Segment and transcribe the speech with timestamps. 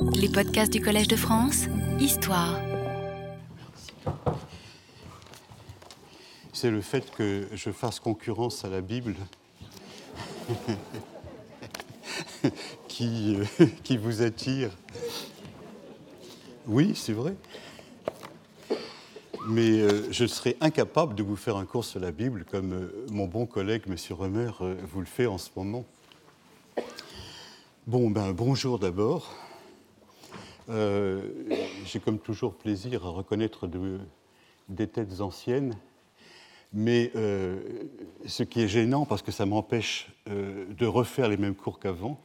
[0.00, 1.66] Les podcasts du Collège de France,
[1.98, 2.58] Histoire.
[6.52, 9.16] C'est le fait que je fasse concurrence à la Bible
[12.88, 14.70] qui, euh, qui vous attire.
[16.66, 17.34] Oui, c'est vrai.
[19.48, 23.06] Mais euh, je serais incapable de vous faire un cours sur la Bible comme euh,
[23.10, 23.96] mon bon collègue, M.
[24.10, 25.84] Remer, vous le fait en ce moment.
[27.86, 29.47] Bon, ben bonjour d'abord.
[30.68, 31.22] Euh,
[31.86, 33.98] J'ai comme toujours plaisir à reconnaître de-
[34.68, 35.74] des têtes anciennes,
[36.74, 37.58] mais euh,
[38.26, 42.20] ce qui est gênant parce que ça m'empêche euh, de refaire les mêmes cours qu'avant.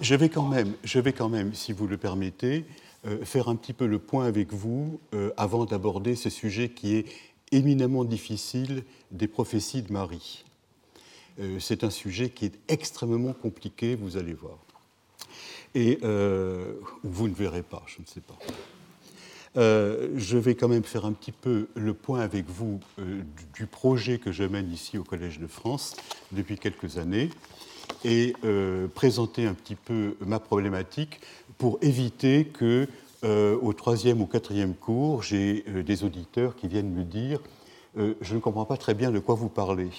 [0.00, 2.64] Je vais quand même, je vais quand même, si vous le permettez,
[3.24, 4.98] faire un petit peu le point avec vous
[5.36, 7.06] avant d'aborder ce sujet qui est
[7.52, 10.44] éminemment difficile des prophéties de Marie.
[11.60, 14.58] C'est un sujet qui est extrêmement compliqué, vous allez voir.
[15.74, 18.38] Et euh, vous ne verrez pas, je ne sais pas.
[19.56, 23.20] Euh, je vais quand même faire un petit peu le point avec vous euh,
[23.54, 25.94] du, projet que je mène ici au Collège de France
[26.32, 27.30] depuis quelques années
[28.04, 28.34] et
[28.94, 31.20] présenter un petit peu ma problématique
[31.58, 32.88] pour éviter que
[33.22, 37.40] au troisième ou quatrième cours, j'ai des auditeurs qui viennent me dire
[37.96, 39.90] je ne comprends pas très bien de quoi vous parlez.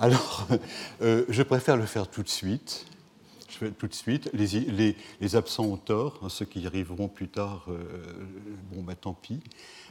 [0.00, 0.48] Alors,
[1.00, 2.86] je préfère le faire tout de suite.
[3.78, 4.30] Tout de suite.
[4.32, 6.20] Les, les- absents ont tort.
[6.22, 7.78] hein, Ceux qui arriveront plus tard, euh,
[8.72, 9.40] bon, bah, tant pis.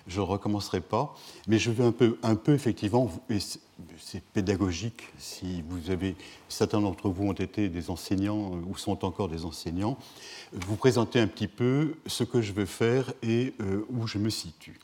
[0.07, 1.15] Je ne recommencerai pas.
[1.47, 3.59] Mais je veux un peu, un peu effectivement, et c'est
[3.99, 6.15] c'est pédagogique, si vous avez,
[6.47, 9.97] certains d'entre vous ont été des enseignants euh, ou sont encore des enseignants,
[10.53, 14.29] vous présenter un petit peu ce que je veux faire et euh, où je me
[14.29, 14.79] situe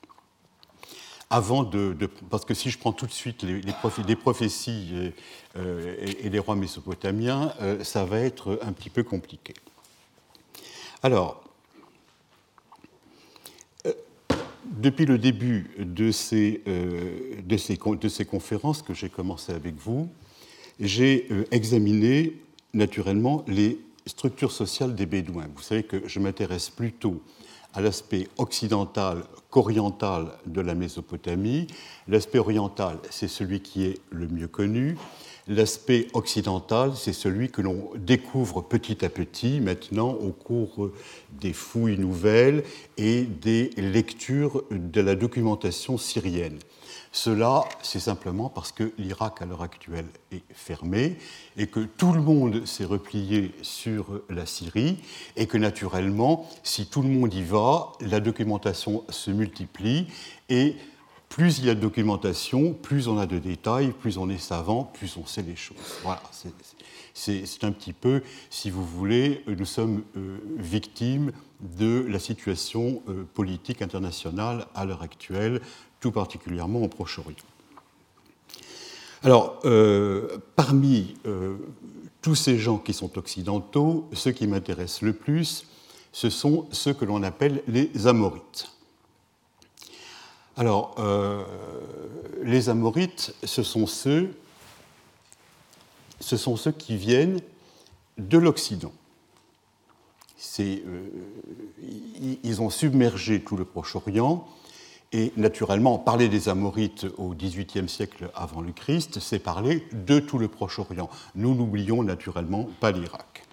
[1.31, 1.95] avant de,
[2.29, 5.09] Parce que si je prends tout de suite les, les proph- les prophéties euh,
[5.57, 9.53] euh, et, les rois mésopotamiens, euh, ça va être un petit peu compliqué.
[11.01, 11.43] Alors,
[14.65, 20.09] depuis le début de ces, de ces, de ces conférences que j'ai commencé avec vous,
[20.79, 22.37] j'ai examiné
[22.73, 25.47] naturellement les structures sociales des Bédouins.
[25.55, 27.21] Vous savez que je m'intéresse plutôt
[27.73, 31.67] à l'aspect occidental qu'oriental de la Mésopotamie.
[32.07, 34.97] L'aspect oriental, c'est celui qui est le mieux connu.
[35.47, 40.91] L'aspect occidental, c'est celui que l'on découvre petit à petit maintenant au cours
[41.31, 42.63] des fouilles nouvelles
[42.97, 46.59] et des lectures de la documentation syrienne.
[47.11, 51.17] Cela, c'est simplement parce que l'Irak à l'heure actuelle est fermé
[51.57, 54.97] et que tout le monde s'est replié sur la Syrie
[55.35, 60.07] et que naturellement, si tout le monde y va, la documentation se multiplie
[60.49, 60.75] et
[61.31, 64.83] plus il y a de documentation, plus on a de détails, plus on est savant,
[64.83, 65.77] plus on sait les choses.
[66.03, 71.31] Voilà, c'est- un petit peu, si vous voulez, nous sommes euh, victimes
[71.61, 75.61] de la situation euh, politique internationale à l'heure actuelle,
[76.01, 77.35] tout particulièrement au Proche-Orient.
[79.23, 81.55] Alors, euh, parmi euh,
[82.21, 85.65] tous ces gens qui sont occidentaux, ceux qui m'intéressent le plus,
[86.11, 88.69] ce sont ceux que l'on appelle les Amorites.
[90.57, 91.43] Alors, euh,
[92.43, 94.33] les Amorites, ce sont ceux,
[96.77, 97.39] qui viennent
[98.17, 98.91] de l'Occident.
[100.59, 101.03] Euh,
[101.81, 104.47] ils- ils ont submergé tout le Proche-Orient
[105.13, 110.37] et naturellement, parler des Amorites au XVIIIe siècle avant le Christ, c'est parler de tout
[110.37, 111.09] le Proche-Orient.
[111.35, 113.43] Nous n'oublions naturellement pas l'Irak.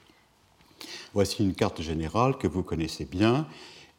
[1.15, 3.47] Voici une carte générale que vous connaissez bien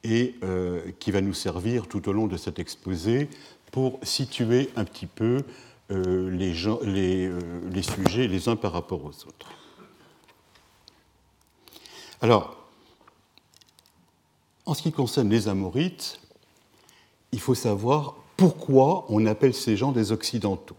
[0.04, 3.30] et euh, qui va nous servir tout au long de cet exposé
[3.72, 5.44] pour situer un petit peu
[5.92, 9.50] euh, euh, les sujets les uns par rapport aux autres.
[12.22, 12.58] Alors,
[14.66, 16.20] en ce qui concerne les Amorites,
[17.32, 20.78] il faut savoir pourquoi on appelle ces gens des Occidentaux.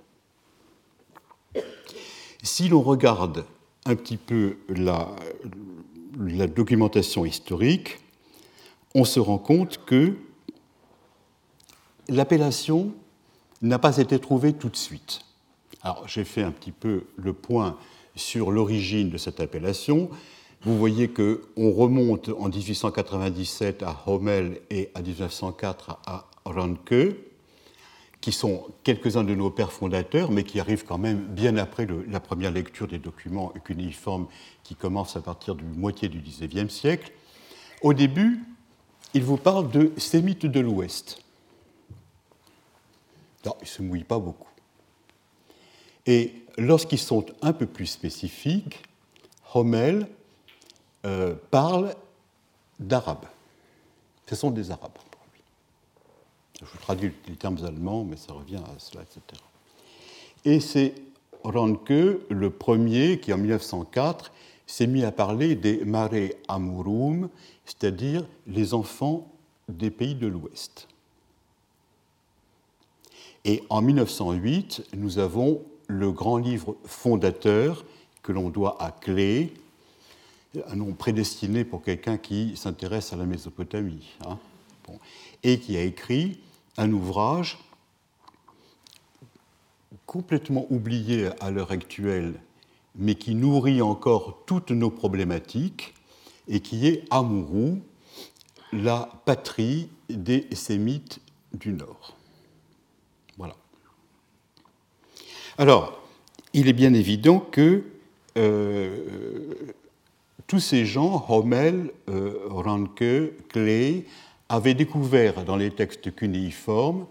[2.42, 3.44] Si l'on regarde
[3.84, 5.16] un petit peu la
[6.46, 7.98] documentation historique,
[8.94, 10.16] on se rend compte que
[12.08, 12.92] l'appellation
[13.62, 15.20] n'a pas été trouvée tout de suite.
[15.82, 17.78] Alors, j'ai fait un petit peu le point
[18.16, 20.10] sur l'origine de cette appellation.
[20.62, 27.16] Vous voyez qu'on remonte en 1897 à Hommel et à 1904 à Ranke,
[28.20, 32.20] qui sont quelques-uns de nos pères fondateurs, mais qui arrivent quand même bien après la
[32.20, 34.26] première lecture des documents cuneiformes
[34.62, 37.12] qui commence à partir du moitié du XIXe siècle.
[37.80, 38.40] Au début,
[39.14, 41.22] il vous parle de sémites de l'Ouest.
[43.44, 44.48] Non, ils ne se mouillent pas beaucoup.
[46.06, 48.82] Et lorsqu'ils sont un peu plus spécifiques,
[49.54, 50.08] Hommel
[51.06, 51.94] euh, parle
[52.78, 53.24] d'arabe.
[54.28, 55.42] Ce sont des arabes pour lui.
[56.72, 59.42] Je traduis les termes allemands, mais ça revient à cela, etc.
[60.44, 60.94] Et c'est
[61.42, 64.30] Ranke, le premier, qui en 1904
[64.70, 67.28] s'est mis à parler des Mare Amurum,
[67.64, 69.30] c'est-à-dire les enfants
[69.68, 70.86] des pays de l'Ouest.
[73.44, 77.84] Et en 1908, nous avons le grand livre fondateur
[78.22, 79.52] que l'on doit à Clé,
[80.68, 84.38] un nom prédestiné pour quelqu'un qui s'intéresse à la Mésopotamie, hein.
[85.42, 86.38] et qui a écrit
[86.76, 87.58] un ouvrage
[90.06, 92.34] complètement oublié à l'heure actuelle,
[92.96, 95.94] mais qui nourrit encore toutes nos problématiques,
[96.48, 97.80] et qui est Amouroux,
[98.72, 101.20] la patrie des Sémites
[101.52, 102.16] du Nord.
[103.38, 103.56] Voilà.
[105.58, 106.00] Alors,
[106.52, 107.84] il est bien évident que
[108.36, 109.54] euh,
[110.46, 113.04] tous ces gens, Hommel, euh, Ranke,
[113.48, 114.04] Klee,
[114.48, 117.06] avaient découvert dans les textes cunéiformes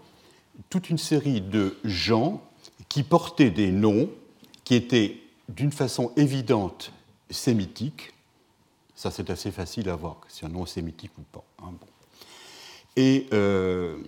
[0.68, 2.42] toute une série de gens
[2.90, 4.10] qui portaient des noms
[4.64, 5.19] qui étaient
[5.50, 6.92] d'une façon évidente
[7.30, 8.12] sémitiques.
[8.94, 11.44] Ça, c'est assez facile à voir, si un nom sémitique ou pas.
[11.62, 11.72] Hein,
[12.96, 13.98] Et euh,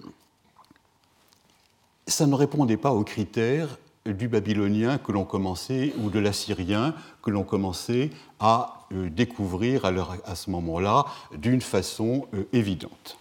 [2.07, 7.31] ça ne répondait pas aux critères du babylonien que l'on commençait, ou de l'assyrien que
[7.31, 8.11] l'on commençait
[8.41, 9.93] à euh, découvrir à,
[10.25, 11.07] à ce moment-là
[11.37, 13.17] d'une façon euh, évidente.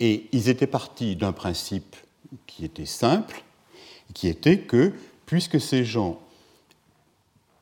[0.00, 1.96] Et ils étaient partis d'un principe
[2.46, 3.42] qui était simple,
[4.14, 4.94] qui était que,
[5.28, 6.18] puisque ces gens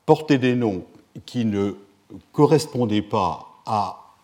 [0.05, 0.85] portaient des noms
[1.25, 1.73] qui ne
[2.31, 4.15] correspondaient pas à,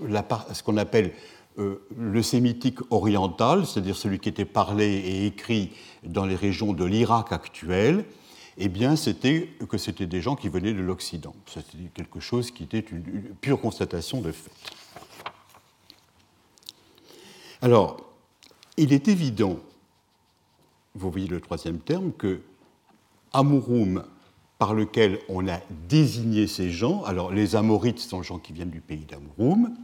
[0.00, 1.12] ce qu'on appelle
[1.58, 5.72] euh, le sémitique oriental, c'est-à-dire celui qui était parlé et écrit
[6.04, 8.06] dans les régions de l'Irak actuel,
[8.56, 11.34] eh bien, c'était que c'était des gens qui venaient de l'Occident.
[11.44, 13.04] C'était quelque chose qui était une,
[13.42, 14.50] pure constatation de fait.
[17.60, 17.98] Alors,
[18.78, 19.58] il est évident
[20.94, 22.40] vous voyez le troisième terme, que
[23.34, 24.04] Amurum,
[24.58, 28.70] par lequel on a désigné ces gens, alors les Amorites sont les gens qui viennent
[28.70, 29.74] du pays d'Amurum,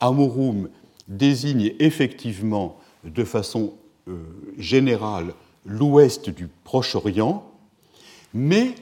[0.00, 0.70] Amurum
[1.08, 3.74] désigne effectivement de façon
[4.08, 4.22] euh,
[4.56, 5.34] générale
[5.66, 7.44] l'ouest du Proche-Orient,
[8.32, 8.74] mais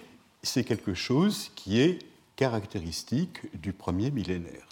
[0.42, 1.98] c'est quelque chose qui est
[2.36, 4.68] caractéristique du premier millénaire.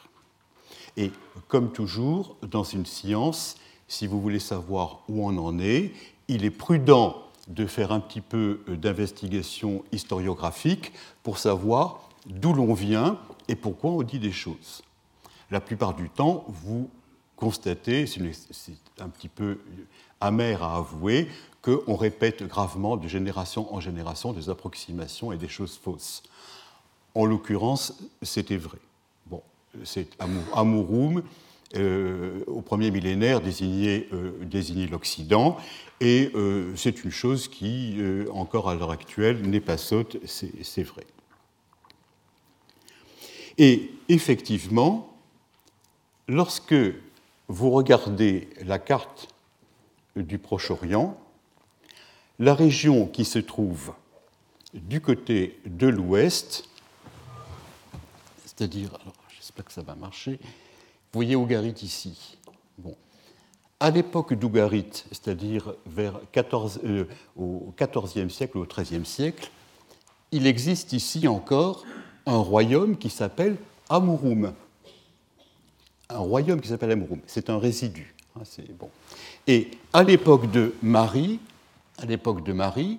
[0.97, 1.11] Et
[1.49, 3.57] comme toujours, dans une science,
[3.89, 5.93] si vous voulez savoir où on en est,
[6.29, 12.75] il est prudent de faire un petit peu euh, d'investigation historiographique pour savoir d'où l'on
[12.75, 14.83] vient et pourquoi on dit des choses.
[15.51, 16.91] La plupart du temps, vous
[17.37, 19.59] constatez, c'est un petit peu
[20.21, 21.29] amer à avouer,
[21.63, 26.23] qu'on répète gravement de génération en génération des approximations et des choses fausses.
[27.15, 28.79] En l'occurrence, c'était vrai.
[29.27, 29.43] Bon,
[29.85, 30.09] c'est
[30.55, 31.23] Amouroum,
[31.75, 35.57] euh, au premier millénaire désignait, euh, l'Occident,
[36.01, 37.99] et euh, c'est une chose qui,
[38.33, 41.05] encore à l'heure actuelle, n'est pas sotte, c'est vrai.
[43.59, 45.17] Et effectivement,
[46.29, 46.75] lorsque
[47.49, 49.29] vous regardez la carte
[50.15, 51.19] du Proche-Orient,
[52.39, 53.93] la région qui se trouve
[54.75, 56.69] du côté de l'ouest,
[58.45, 58.99] c'est-à-dire,
[59.35, 60.39] j'espère que ça va marcher,
[61.17, 62.37] vous voyez Ougarit ici.
[62.77, 62.95] Bon.
[63.81, 67.07] À l'époque d'Ougarit, c'est-à-dire vers 14, euh,
[67.39, 69.51] au XIVe siècle ou au XIIIe siècle,
[70.31, 71.87] il existe ici encore
[72.27, 73.57] un royaume qui s'appelle
[73.89, 74.53] Amurum.
[76.11, 77.21] Un royaume qui s'appelle Amurum.
[77.27, 78.15] C'est un résidu.
[78.39, 78.43] Hein,
[78.79, 78.91] bon.
[79.47, 81.41] Et à l'époque de Marie,
[81.97, 82.99] à l'époque de Marie,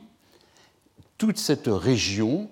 [1.19, 2.49] toute cette région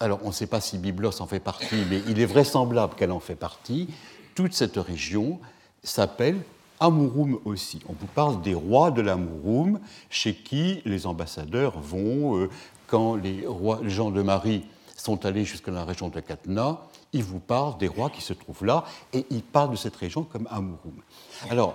[0.00, 3.12] alors on ne sait pas si Byblos en fait partie, mais il est vraisemblable qu'elle
[3.12, 3.88] en fait partie,
[4.34, 5.38] toute cette région
[5.84, 6.40] s'appelle
[6.80, 7.80] Amurum aussi.
[7.88, 9.78] On vous parle des rois de l'Amurum,
[10.08, 12.48] chez qui les ambassadeurs vont, euh,
[12.86, 14.64] quand les, rois, les gens de Marie
[14.96, 16.80] sont allés jusqu'à la région de Katna,
[17.12, 20.22] ils vous parlent des rois qui se trouvent là, et ils parlent de cette région
[20.22, 21.02] comme Amurum.
[21.50, 21.74] Alors,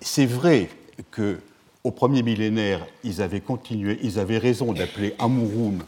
[0.00, 0.70] c'est vrai
[1.10, 1.40] que
[1.84, 5.82] au premier millénaire, ils avaient continué, ils avaient raison d'appeler Amurum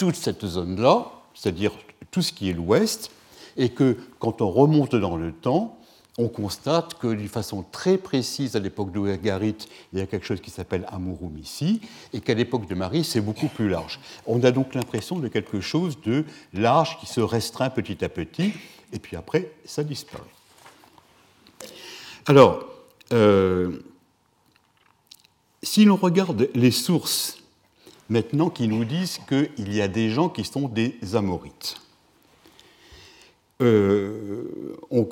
[0.00, 1.72] toute cette zone-là, c'est-à-dire
[2.10, 3.10] tout ce qui est l'ouest,
[3.58, 5.76] et que quand on remonte dans le temps,
[6.16, 9.56] on constate que d'une façon très précise, à l'époque de Garit,
[9.92, 11.82] il y a quelque chose qui s'appelle Amurum ici,
[12.14, 14.00] et qu'à l'époque de Marie, c'est beaucoup plus large.
[14.26, 18.54] On a donc l'impression de quelque chose de large qui se restreint petit à petit,
[18.94, 20.24] et puis après, ça disparaît.
[22.24, 22.64] Alors,
[23.12, 23.82] euh,
[25.62, 27.39] si l'on regarde les sources
[28.10, 31.80] maintenant qui nous disent qu'il y a des gens qui sont des Amorites.
[33.62, 34.44] Euh,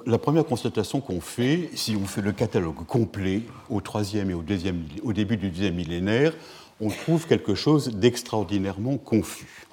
[0.06, 4.42] la première constatation qu'on fait, si on fait le catalogue complet au troisième et au,
[4.42, 6.34] deuxième, au début du deuxième millénaire,
[6.80, 9.66] on trouve quelque chose d'extraordinairement confus.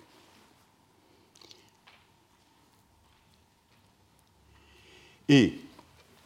[5.29, 5.53] Et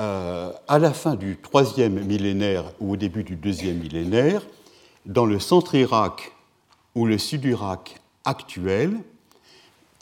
[0.01, 4.41] euh, à la fin du troisième millénaire ou au début du deuxième millénaire,
[5.05, 6.33] dans le centre-Irak
[6.95, 8.99] ou le sud-Irak actuel,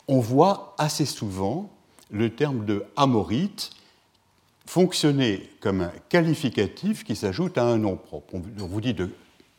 [0.06, 1.70] on voit assez souvent
[2.10, 3.70] le terme de amorite
[4.66, 8.34] fonctionner comme un qualificatif qui s'ajoute à un nom propre.
[8.34, 9.10] On vous dit de,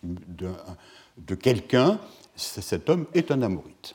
[0.03, 1.99] de, quelqu'un,
[2.35, 3.93] cet homme est un amorite.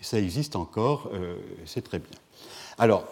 [0.00, 2.18] Ça existe encore, euh, c'est très bien.
[2.78, 3.06] Alors,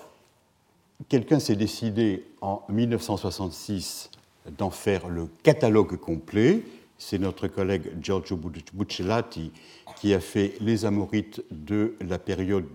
[1.08, 4.10] quelqu'un s'est décidé en 1966
[4.56, 6.62] d'en faire le catalogue complet.
[6.98, 9.52] C'est notre collègue Giorgio Buccellati
[9.96, 12.66] qui a fait les Amorites de la période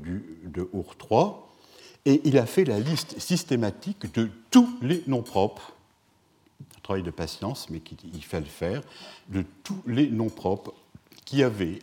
[0.45, 1.31] de Our III.
[2.05, 5.73] Et il a fait la liste systématique de tous les noms propres.
[6.77, 7.81] Un travail de patience, mais
[8.13, 8.81] il fallait le faire,
[9.29, 10.73] de tous les noms propres
[11.25, 11.79] qui avaient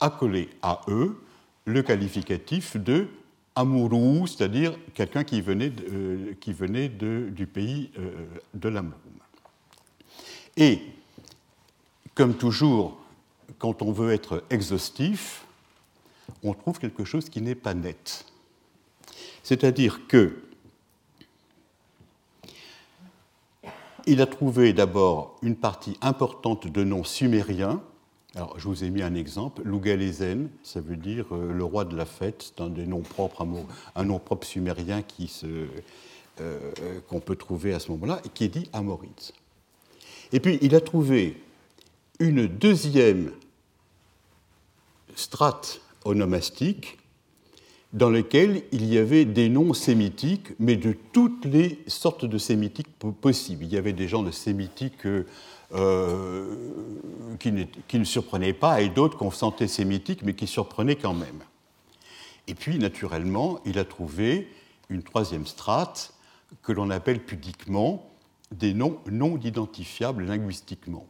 [0.00, 1.20] accolé à eux
[1.64, 3.08] le qualificatif de
[3.54, 8.10] Amourou, c'est-à-dire quelqu'un qui venait, euh, qui venait du pays euh,
[8.54, 8.98] de l'Amouroum.
[10.56, 10.80] Et,
[12.14, 12.98] comme toujours,
[13.58, 15.44] quand on veut être exhaustif,
[16.42, 18.26] on trouve quelque chose qui n'est pas net.
[19.42, 20.42] C'est-à-dire que
[24.06, 27.80] il a trouvé d'abord une partie importante de noms sumériens
[28.34, 29.60] alors, je vous ai mis un exemple.
[29.62, 32.52] Lougalezen, ça veut dire euh, le roi de la fête.
[32.56, 35.02] C'est un nom propre sumérien
[35.44, 35.68] euh,
[37.08, 39.34] qu'on peut trouver à ce moment-là et qui est dit Amorite.
[40.32, 41.36] Et puis, il a trouvé
[42.18, 43.32] une deuxième
[45.14, 46.98] strate onomastique
[47.92, 52.88] dans laquelle il y avait des noms sémitiques, mais de toutes les sortes de sémitiques
[53.20, 53.64] possibles.
[53.64, 55.26] Il y avait des gens de sémitiques euh,
[55.74, 56.56] euh,
[57.38, 57.52] qui,
[57.98, 61.40] ne, surprenaient pas, et d'autres qu'on sentait sémitiques, mais qui surprenaient quand même.
[62.48, 64.48] Et puis, naturellement, il a trouvé
[64.88, 66.14] une troisième strate
[66.62, 68.10] que l'on appelle pudiquement
[68.50, 71.06] des noms non identifiables linguistiquement.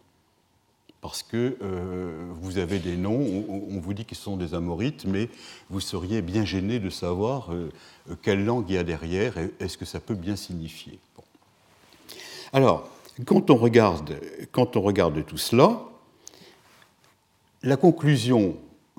[1.03, 5.29] Parce que euh, vous avez des noms, on, vous dit qu'ils sont des amorites, mais
[5.69, 7.71] vous seriez bien gêné de savoir euh,
[8.23, 11.01] quelle langue il y a derrière et est-ce que ça peut bien signifier.
[12.53, 12.89] Alors,
[13.27, 14.15] quand on, regarde,
[14.53, 15.83] quand on regarde tout cela,
[17.65, 18.57] la conclusion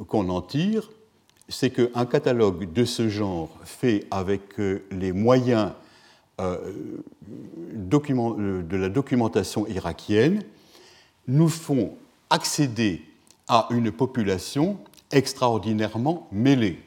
[0.07, 0.91] qu'on en tire,
[1.47, 5.71] c'est qu'un catalogue de ce genre fait avec euh, les moyens
[6.39, 7.03] de
[8.75, 10.43] la documentation irakienne
[11.27, 11.97] nous font
[12.29, 13.03] accéder
[13.47, 14.79] à une population
[15.11, 16.81] extraordinairement mêlée.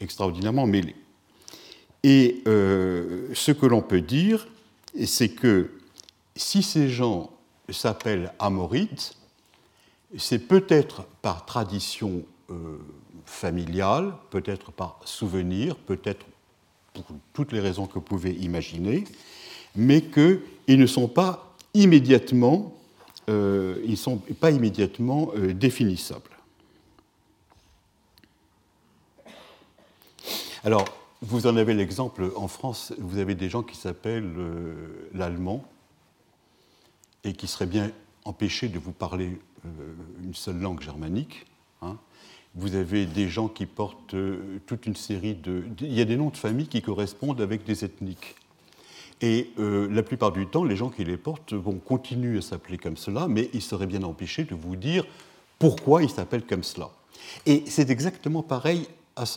[0.00, 0.96] Extraordinairement mêlée.
[2.02, 4.48] Et ce que l'on peut dire,
[5.04, 5.70] c'est que
[6.36, 7.30] si ces gens
[7.68, 9.16] s'appellent Amorites,
[10.16, 12.78] c'est peut-être par tradition euh,
[13.24, 16.26] familiale, peut-être par souvenir, peut-être
[16.92, 19.04] pour toutes les raisons que vous pouvez imaginer,
[19.76, 22.74] mais qu'ils ne sont pas immédiatement,
[23.28, 26.30] euh, ils sont pas immédiatement euh, définissables.
[30.64, 30.84] Alors,
[31.22, 35.64] vous en avez l'exemple en France, vous avez des gens qui s'appellent euh, l'allemand
[37.24, 37.90] et qui seraient bien
[38.24, 39.38] empêchés de vous parler
[40.22, 41.46] une seule langue germanique.
[41.82, 41.98] Hein.
[42.54, 44.16] Vous avez des gens qui portent
[44.66, 45.64] toute une série de...
[45.80, 48.36] Il y a des noms de famille qui correspondent avec des ethniques.
[49.22, 52.96] Et la plupart du temps, les gens qui les portent vont continuer à s'appeler comme
[52.96, 55.04] cela, mais ils seraient bien empêchés de vous dire
[55.58, 56.90] pourquoi ils s'appellent comme cela.
[57.46, 58.86] Et c'est exactement pareil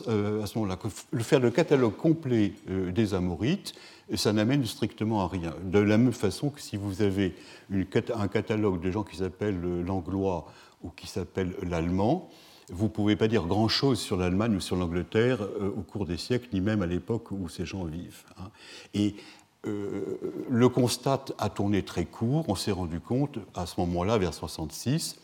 [0.08, 0.78] euh, à ce, moment-là.
[1.10, 3.74] Le faire le catalogue complet euh, des Amorites,
[4.14, 5.54] ça n'amène strictement à rien.
[5.64, 7.34] De la même façon que si vous avez
[7.70, 10.46] un catalogue de gens qui s'appellent euh, l'anglois
[10.82, 12.30] ou qui s'appellent l'allemand,
[12.72, 16.48] vous ne pouvez pas dire grand-chose sur l'Allemagne ou sur l'Angleterre au cours des siècles,
[16.54, 18.24] ni même à l'époque où ces gens vivent.
[18.38, 18.48] Hein.
[18.94, 19.16] Et
[19.64, 22.44] le constat a tourné très court.
[22.48, 25.16] On s'est rendu compte à ce moment-là, vers 66,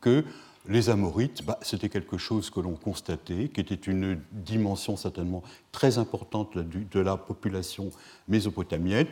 [0.00, 0.24] que
[0.68, 5.98] les Amorites, bah, c'était quelque chose que l'on constatait, qui était une dimension certainement très
[5.98, 7.90] importante de la population
[8.28, 9.06] mésopotamienne,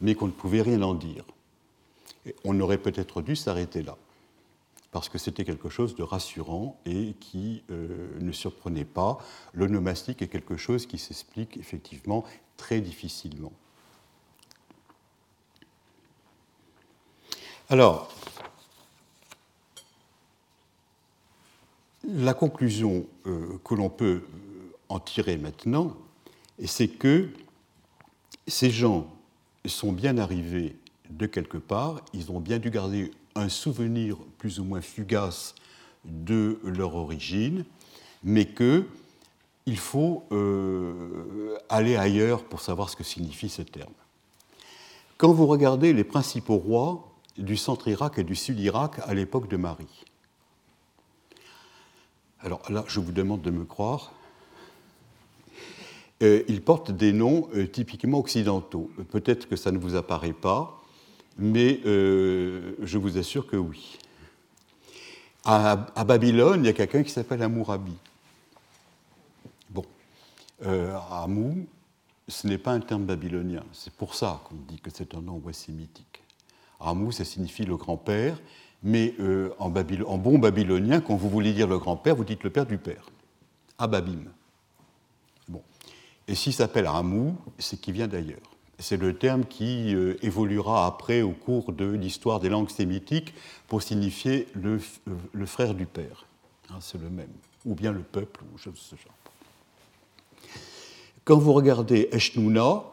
[0.00, 1.24] mais qu'on ne pouvait rien en dire.
[2.44, 3.98] on aurait peut-être dû s'arrêter là,
[4.92, 9.18] parce que c'était quelque chose de rassurant et qui euh, ne surprenait pas.
[9.52, 12.24] Le nomastique est quelque chose qui s'explique effectivement
[12.56, 13.52] très difficilement.
[17.74, 18.08] Alors,
[22.06, 24.22] la conclusion euh, que l'on peut
[24.88, 25.96] en tirer maintenant,
[26.64, 27.30] c'est que
[28.46, 29.08] ces gens
[29.66, 30.76] sont bien arrivés
[31.10, 35.56] de quelque part, ils ont bien dû garder un souvenir plus ou moins fugace
[36.04, 37.64] de leur origine,
[38.22, 43.94] mais qu'il faut euh, aller ailleurs pour savoir ce que signifie ce terme.
[45.18, 49.48] Quand vous regardez les principaux rois du centre Irak et du sud Irak à l'époque
[49.48, 50.04] de Marie,
[52.44, 54.12] alors là, je vous demande de me croire,
[56.22, 58.90] euh, ils portent des noms euh, typiquement occidentaux.
[59.10, 60.82] Peut-être que ça ne vous apparaît pas,
[61.38, 63.98] mais euh, je vous assure que oui.
[65.46, 65.76] À,
[66.06, 67.92] Babylone, il y a quelqu'un qui s'appelle Amourabi.
[69.68, 69.84] Bon,
[71.10, 71.66] Amou,
[72.28, 73.62] ce n'est pas un terme babylonien.
[73.72, 76.23] C'est pour ça qu'on dit que c'est un nom ouest-sémitique.
[76.88, 78.40] Amou, ça signifie le grand-père,
[78.82, 79.14] mais
[79.58, 82.78] en, en, bon babylonien, quand vous voulez dire le grand-père, vous dites le père du
[82.78, 83.06] père.
[83.78, 84.24] Ababim.
[86.26, 88.38] Et s'il s'appelle Ramou, c'est qu'il vient d'ailleurs.
[88.78, 93.34] C'est le terme qui euh, évoluera après au cours de l'histoire des langues sémitiques
[93.68, 96.26] pour signifier le, euh, frère du père.
[96.70, 97.30] Hein, c'est le même.
[97.64, 99.14] Ou bien le peuple, ou chose de ce genre.
[101.24, 102.84] Quand vous regardez Eshnouna,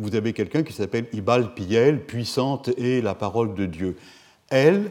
[0.00, 3.96] vous avez quelqu'un qui s'appelle Ibal Piel, puissante et la parole de Dieu.
[4.48, 4.90] Elle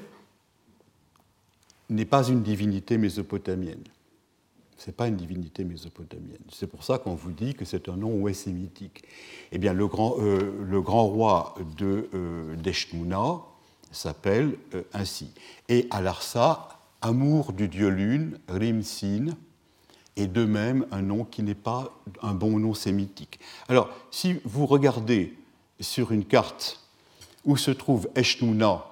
[1.89, 3.83] n'est pas une divinité mésopotamienne.
[4.77, 6.39] Ce n'est pas une divinité mésopotamienne.
[6.53, 9.03] C'est pour ça qu'on vous dit que c'est un nom ouest-sémitique.
[9.51, 12.55] Eh bien, le grand, euh, le grand roi de euh,
[13.91, 15.33] s'appelle euh, ainsi.
[15.67, 19.35] Et à Larsa, amour du dieu lune, Rimsin,
[20.19, 23.39] est de même un nom qui n'est pas un bon nom sémitique.
[23.67, 25.37] Alors, si vous regardez
[25.79, 26.79] sur une carte
[27.45, 28.85] où se trouve Eshnouna,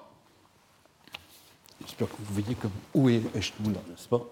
[1.82, 4.24] j'espère que vous voyez comme, où est Eshnouna, n'est-ce pas?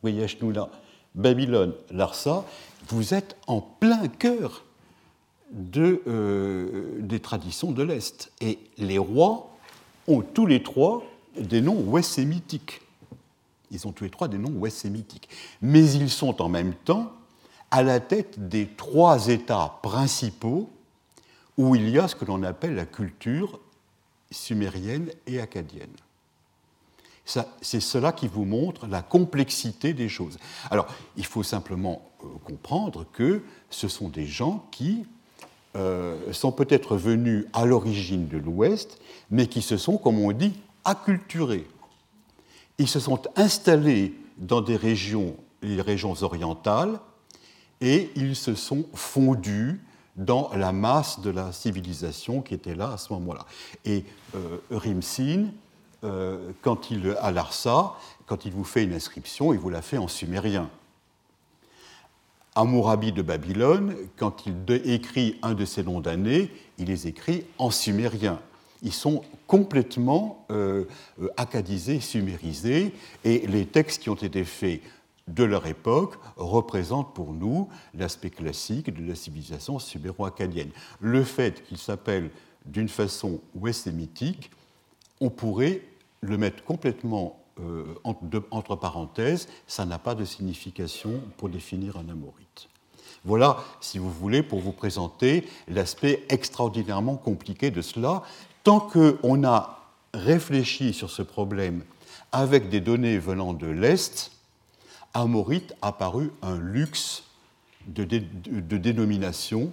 [0.00, 0.68] Voyez là,
[1.14, 2.44] Babylone, Larsa,
[2.88, 4.64] vous êtes en plein cœur
[5.76, 8.32] euh, des traditions de l'Est.
[8.40, 9.50] Et les rois
[10.08, 11.04] ont tous les trois
[11.38, 12.80] des noms ouest-sémitiques.
[13.72, 15.28] Ils ont tous les trois des noms ouest-sémitiques.
[15.60, 17.12] Mais ils sont en même temps
[17.70, 20.70] à la tête des trois États principaux
[21.56, 23.58] où il y a ce que l'on appelle la culture
[24.30, 25.90] sumérienne et acadienne.
[27.24, 30.38] C'est cela qui vous montre la complexité des choses.
[30.70, 35.04] Alors, il faut simplement euh, comprendre que ce sont des gens qui
[35.76, 38.98] euh, sont peut-être venus à l'origine de l'Ouest,
[39.30, 40.52] mais qui se sont, comme on dit,
[40.84, 41.66] acculturés.
[42.82, 46.98] Ils se sont installés dans des régions, les régions orientales,
[47.80, 49.80] et ils se sont fondus
[50.16, 53.46] dans la masse de la civilisation qui était là à ce moment-là.
[53.84, 55.44] Et euh, Rimsin
[56.02, 57.94] euh, quand il, à Larsa,
[58.26, 60.68] quand il vous fait une inscription, il vous la fait en sumérien.
[62.56, 64.56] Amourabi de Babylone, quand il
[64.90, 68.40] écrit un de ses noms d'année, il les écrit en sumérien.
[68.82, 70.84] Ils sont complètement euh,
[71.20, 72.92] euh, acadisés, sumérisés,
[73.24, 74.80] et les textes qui ont été faits
[75.28, 80.70] de leur époque représentent pour nous l'aspect classique de la civilisation suméro-acadienne.
[81.00, 82.30] Le fait qu'ils s'appellent
[82.66, 84.50] d'une façon ouest-sémitique,
[85.20, 85.82] on pourrait
[86.20, 87.84] le mettre complètement euh,
[88.50, 92.68] entre parenthèses, ça n'a pas de signification pour définir un amorite.
[93.24, 98.22] Voilà, si vous voulez, pour vous présenter l'aspect extraordinairement compliqué de cela.
[98.64, 99.82] Tant qu'on a
[100.14, 101.82] réfléchi sur ce problème
[102.30, 104.30] avec des données venant de l'Est,
[105.14, 107.24] Amorite a paru un luxe
[107.86, 109.72] de, dénomination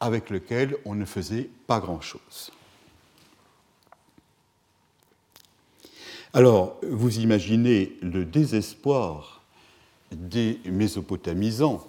[0.00, 2.50] avec lequel on ne faisait pas grand-chose.
[6.34, 9.42] Alors, vous imaginez le désespoir
[10.10, 11.86] des mésopotamisants,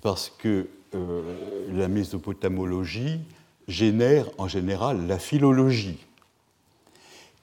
[0.00, 1.22] parce que euh,
[1.70, 3.20] la mésopotamologie
[3.68, 5.98] génère en général la philologie.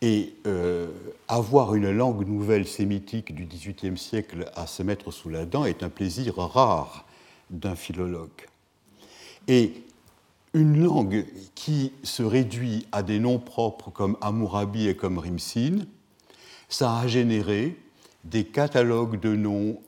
[0.01, 0.87] Et euh,
[1.27, 5.83] avoir une langue nouvelle sémitique du XVIIIe siècle à se mettre sous la dent est
[5.83, 7.05] un plaisir rare
[7.49, 8.29] d'un philologue.
[9.47, 9.83] Et
[10.53, 15.79] une langue qui se réduit à des noms propres comme Amourabi et comme Rimsin,
[16.69, 17.77] ça a généré
[18.23, 19.79] des catalogues de noms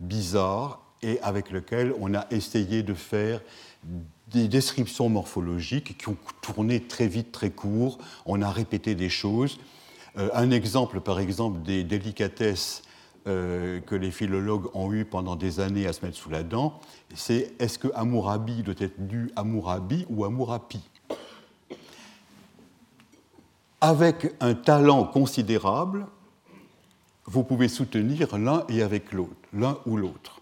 [0.00, 3.40] bizarres et avec lesquels on a essayé de faire
[4.36, 7.98] des descriptions morphologiques qui ont tourné très vite, très court.
[8.24, 9.58] On a répété des choses.
[10.16, 12.82] Euh, un exemple, par exemple, des délicatesses
[13.26, 16.80] euh, que les philologues ont eu pendant des années à se mettre sous la dent,
[17.14, 20.80] c'est est-ce que Amourabi doit être lu Amourabi ou Amourapi
[23.80, 26.06] avec un talent considérable,
[27.26, 30.40] vous pouvez soutenir l'un et avec l'autre, l'un ou l'autre.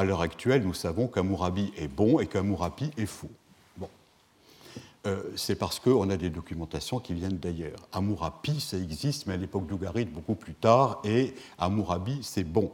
[0.00, 3.28] À l'heure actuelle, nous savons qu'Amourabi est bon et qu'Amourapi est faux.
[3.76, 3.90] Bon.
[5.06, 7.86] Euh, c'est parce qu'on a des documentations qui viennent d'ailleurs.
[7.92, 12.72] Amourapi, ça existe, mais à l'époque d'Ougarit, beaucoup plus tard, et Amourabi, c'est bon.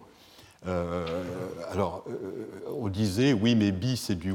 [0.68, 1.24] Euh,
[1.72, 2.46] alors, euh,
[2.78, 4.32] on disait, oui, mais bi, c'est du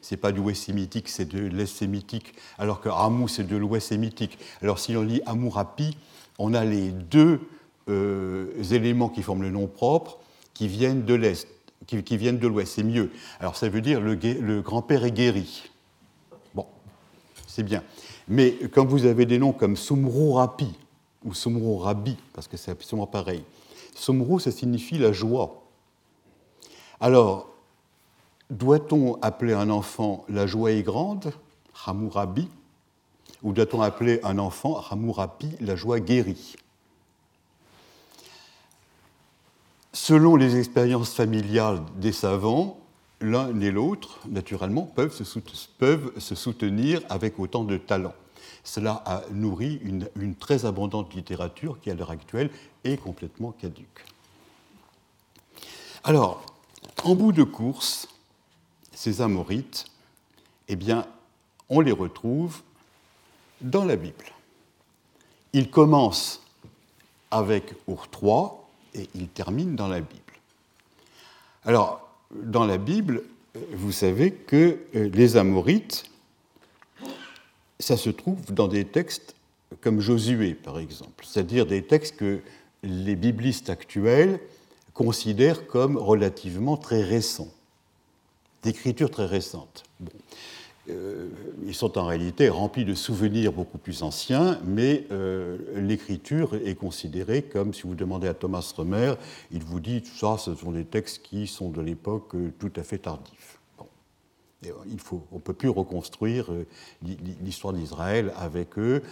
[0.00, 3.88] c'est pas du ouest sémitique, c'est de l'est sémitique, alors que Amou, c'est de l'ouest
[3.88, 4.38] sémitique.
[4.62, 5.98] Alors, si on lit Amourapi,
[6.38, 7.40] on a les deux
[8.72, 10.16] éléments qui forment le nom propre
[10.54, 11.46] qui viennent de l'est
[11.86, 13.10] qui, viennent de l'Ouest, c'est mieux.
[13.40, 15.70] Alors ça veut dire le, le grand-père est guéri.
[16.54, 16.66] Bon,
[17.46, 17.82] c'est bien.
[18.28, 20.72] Mais quand vous avez des noms comme Sumru Rapi
[21.24, 23.44] ou Sumru Rabi, parce que c'est absolument pareil,
[23.94, 25.62] Sumru, ça signifie la joie.
[27.00, 27.48] Alors,
[28.50, 31.32] doit-on appeler un enfant la joie est grande,
[31.86, 32.48] Hamurabi,
[33.42, 36.56] ou doit-on appeler un enfant Hamurapi, la joie guérie?
[39.94, 42.80] Selon les expériences familiales des savants,
[43.20, 48.12] l'un et l'autre, naturellement, peuvent se, soutenir avec autant de talent.
[48.64, 52.50] Cela a nourri une, très abondante littérature qui, à l'heure actuelle,
[52.82, 54.04] est complètement caduque.
[56.02, 56.44] Alors,
[57.04, 58.08] en bout de course,
[58.90, 59.84] ces Amorites,
[60.66, 61.06] eh bien,
[61.68, 62.62] on les retrouve
[63.60, 64.32] dans la Bible.
[65.52, 66.42] Ils commencent
[67.30, 68.63] avec Our 3,
[68.94, 70.20] et il termine dans la Bible.
[71.64, 73.22] Alors, dans la Bible,
[73.72, 76.10] vous savez que euh, les Amorites,
[77.78, 79.34] ça se trouve dans des textes
[79.80, 82.40] comme Josué, par exemple, c'est-à-dire des textes que
[82.82, 84.40] les biblistes actuels
[84.92, 87.52] considèrent comme relativement très récents,
[88.62, 89.84] d'écriture très récente.
[90.90, 91.28] Euh,
[91.66, 97.42] ils sont en réalité remplis de souvenirs beaucoup plus anciens, mais euh, l'écriture est considérée
[97.42, 99.14] comme, si vous demandez à Thomas Römer,
[99.50, 102.72] il vous dit tout ça, ce sont des textes qui sont de l'époque euh, tout
[102.76, 103.58] à fait tardifs.
[104.86, 106.48] il faut, on ne peut plus reconstruire
[107.42, 109.02] l'histoire d'Israël avec eux.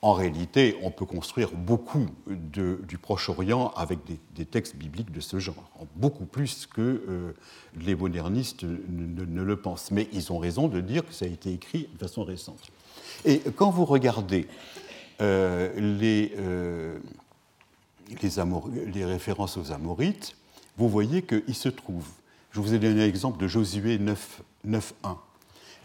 [0.00, 3.98] En réalité, on peut construire beaucoup du Proche-Orient avec
[4.34, 7.32] des, textes bibliques de ce genre, beaucoup plus que euh,
[7.80, 9.90] les modernistes ne, le pensent.
[9.90, 12.70] Mais ils ont raison de dire que ça a été écrit de façon récente.
[13.24, 14.46] Et quand vous regardez
[15.20, 16.98] euh, les, euh,
[18.22, 20.36] les, références aux Amorites,
[20.76, 22.06] vous voyez qu'il se trouve,
[22.52, 25.16] je vous ai donné l'exemple de Josué 9.1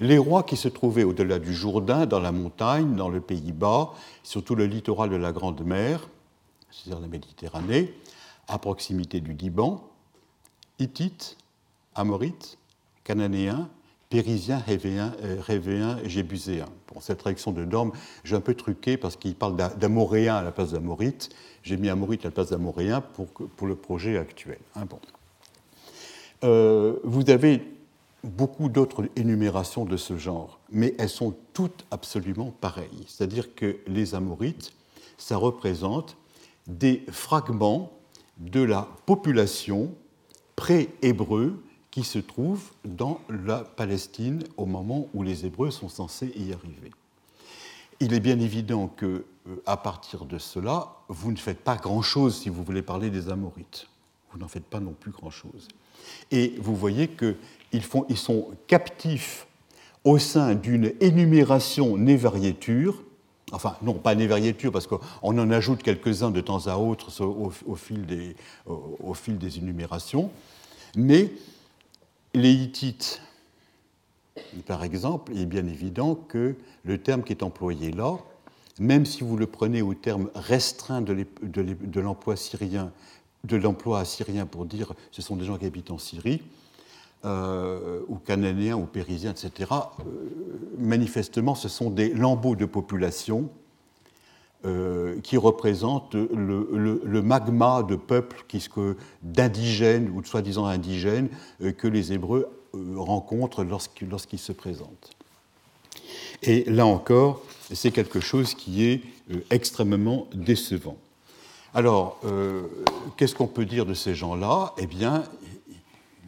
[0.04, 4.54] les rois qui se trouvaient au-delà du Jourdain, dans la montagne, dans le Pays-Bas, surtout
[4.54, 6.08] le littoral de la Grande Mer,
[6.70, 7.94] c'est-à-dire la Méditerranée,
[8.48, 9.89] à proximité du Liban,
[10.80, 11.38] Hittites,
[11.96, 12.58] Amorites,
[13.06, 13.70] Cananéens,
[14.10, 16.70] Périsiens, euh, Révéens et Jébuséens.
[17.00, 20.74] Cette traduction de Dorme, j'ai un peu truqué parce qu'il parle d'Amoréens à la place
[20.74, 21.30] d'Amorites.
[21.63, 24.60] J'ai mis Amorites à la place d'Amoréens pour, le projet actuel.
[24.76, 24.84] Hein.
[26.44, 27.63] Euh, vous avez
[28.24, 33.06] beaucoup d'autres énumérations de ce genre, mais elles sont toutes absolument pareilles.
[33.08, 34.74] C'est-à-dire que les Amorites,
[35.18, 36.18] ça représente
[36.68, 37.92] des fragments
[38.38, 39.94] de la population
[40.56, 46.54] pré-hébreu qui se trouve dans la Palestine au moment où les Hébreux sont censés y
[46.54, 46.92] arriver.
[48.00, 52.36] Il est bien évident que, euh, à partir de cela, vous ne faites pas grand-chose
[52.36, 53.88] si vous voulez parler des Amorites.
[54.32, 55.68] Vous n'en faites pas non plus grand-chose.
[56.32, 57.36] Et vous voyez que
[57.74, 59.48] ils, sont captifs
[60.04, 63.04] au sein d'une énumération névariéture,
[63.52, 68.06] enfin non pas névariéture parce qu'on en ajoute quelques-uns de temps à autre au, fil
[68.06, 68.36] des,
[68.68, 70.30] au, fil des, énumérations,
[70.96, 71.32] mais
[72.34, 73.22] les Hittites,
[74.66, 78.18] par exemple, il est bien évident que le terme qui est employé là,
[78.80, 82.92] même si vous le prenez au terme restreint de l'emploi syrien,
[83.44, 86.42] de l'emploi assyrien pour dire ce sont des gens qui habitent en Syrie,
[87.26, 90.04] euh, ou cananéens ou périsiens, etc., euh,
[90.78, 93.50] manifestement, ce sont des lambeaux de population
[94.66, 98.44] euh, qui représentent le, magma de peuples
[99.22, 101.30] d'indigènes ou de soi-disant indigènes
[101.78, 102.50] que les Hébreux
[102.96, 105.12] rencontrent lorsqu'ils se présentent.
[106.42, 109.02] Et là encore, c'est quelque chose qui est
[109.50, 110.98] extrêmement décevant.
[111.74, 112.20] Alors,
[113.18, 114.74] qu'est-ce qu'on peut dire de ces gens-là?
[114.78, 115.24] Eh bien,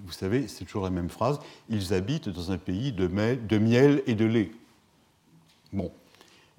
[0.06, 4.14] vous savez, c'est toujours la même phrase, ils habitent dans un pays de, miel et
[4.14, 4.52] de lait.
[5.74, 5.92] Bon,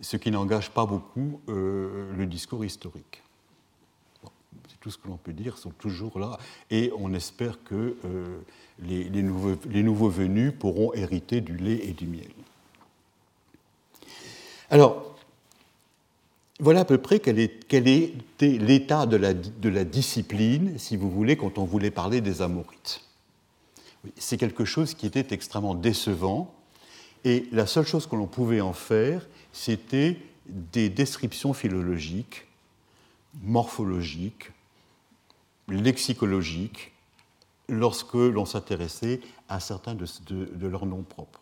[0.01, 3.23] ce qui n'engage pas beaucoup euh, le discours historique.
[4.69, 6.39] c'est tout ce que l'on peut dire, ils sont toujours là,
[6.71, 8.39] et on espère que euh,
[8.81, 12.33] les, nouveaux, les nouveaux venus pourront hériter du lait et du miel.
[14.71, 15.16] Alors,
[16.59, 21.65] voilà à peu près quel, était l'état de la, discipline, si vous voulez, quand on
[21.65, 23.03] voulait parler des Amorites.
[24.17, 26.55] C'est quelque chose qui était extrêmement décevant,
[27.25, 30.17] et la seule chose que l'on pouvait en faire, c'était
[30.47, 32.47] des descriptions philologiques,
[33.43, 34.53] morphologiques,
[35.69, 36.93] lexicologiques,
[37.69, 41.41] lorsque l'on s'intéressait à certains de leurs noms propres.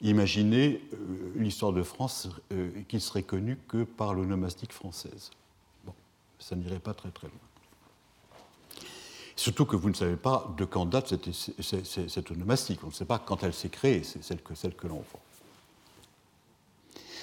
[0.00, 0.96] Imaginez euh,
[1.36, 5.30] l'histoire de France euh, qui serait connue que par l'onomastique française.
[5.84, 5.92] Bon,
[6.38, 7.36] ça n'irait pas très très loin.
[9.34, 12.80] Surtout que vous ne savez pas de quand date cette, cette, onomastique.
[12.82, 15.20] On ne sait pas quand elle s'est créée, c'est celle que, celle que l'on voit.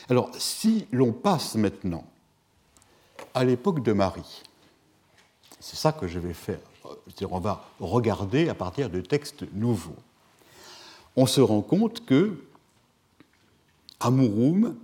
[0.09, 2.05] Alors, si l'on passe maintenant
[3.33, 4.43] à l'époque de Marie,
[5.59, 6.59] c'est ça que je vais faire.
[7.29, 9.95] On va regarder à partir de textes nouveaux.
[11.17, 12.37] On se rend compte que
[13.99, 14.75] Amurum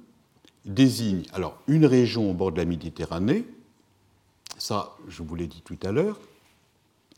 [0.66, 3.46] désigne alors une région au bord de la Méditerranée,
[4.58, 6.20] ça je vous l'ai dit tout à l'heure,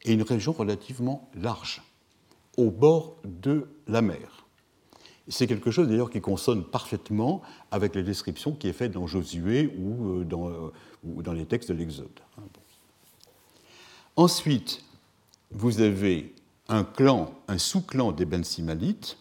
[0.05, 1.81] et une région relativement large,
[2.57, 4.45] au bord de la mer.
[5.29, 9.73] C'est quelque chose d'ailleurs qui consonne parfaitement avec la description qui est faite dans Josué
[9.77, 10.71] ou euh, dans, euh,
[11.03, 12.19] dans les textes de l'Exode.
[14.17, 14.83] Ensuite,
[15.51, 16.35] vous avez
[16.67, 19.17] un clan, un sous-clan des Ben Simalites,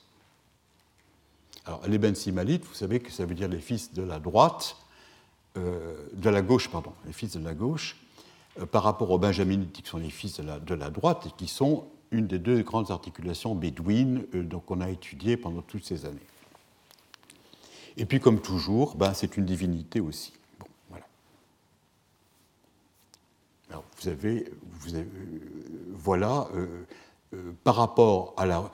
[1.65, 4.77] alors, les Ben Simalites, vous savez que ça veut dire les fils de la droite,
[5.57, 7.97] euh, de la gauche, pardon, les fils de la gauche,
[8.59, 11.87] euh, par rapport aux Benjaminites qui sont les fils de la, droite et qui sont
[12.11, 16.19] une des deux grandes articulations bédouines euh, qu'on a étudiées pendant toutes ces années.
[17.97, 20.33] Et puis, comme toujours, ben, c'est une divinité aussi.
[20.59, 21.07] Bon, voilà.
[23.71, 24.53] Alors, vous avez,
[25.93, 26.49] voilà
[27.65, 28.71] par rapport à la,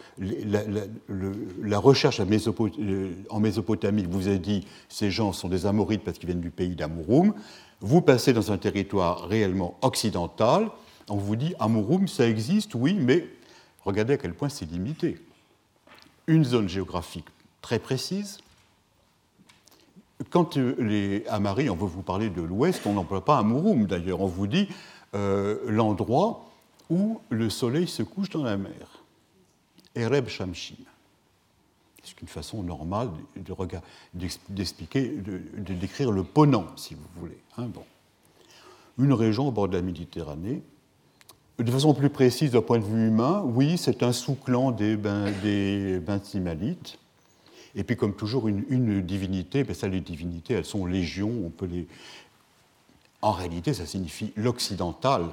[1.78, 6.40] recherche euh, en Mésopotamie, vous avez dit ces gens sont des Amorites parce qu'ils viennent
[6.40, 7.34] du pays d'Amurum,
[7.80, 10.70] vous passez dans un territoire réellement occidental,
[11.08, 13.28] on vous dit Amurum, ça existe, oui, mais
[13.84, 15.20] regardez à quel point c'est limité.
[16.26, 17.26] Une zone géographique
[17.62, 18.38] très précise.
[20.30, 24.20] Quand euh, les Amaris, on veut vous parler de l'ouest, on n'emploie pas Amurum d'ailleurs,
[24.20, 24.68] on vous dit
[25.14, 26.47] l'endroit
[26.90, 29.02] où le soleil se couche dans la mer.
[29.94, 30.76] Ereb Shamshim.
[32.02, 33.10] C'est une façon normale
[34.48, 37.38] d'expliquer, de, décrire le Ponant, si vous voulez.
[37.58, 37.84] Hein, bon.
[38.98, 40.62] Une région au bord de la Méditerranée.
[41.58, 45.32] De façon plus précise, d'un point de vue humain, oui, c'est un sous-clan des, ben,
[45.42, 46.98] des Bentimalites.
[47.74, 51.50] Et puis, comme toujours, une, une divinité, ben ça, les divinités, elles sont légions, on
[51.50, 51.86] peut les.
[53.20, 55.26] En réalité, ça signifie l'occidental,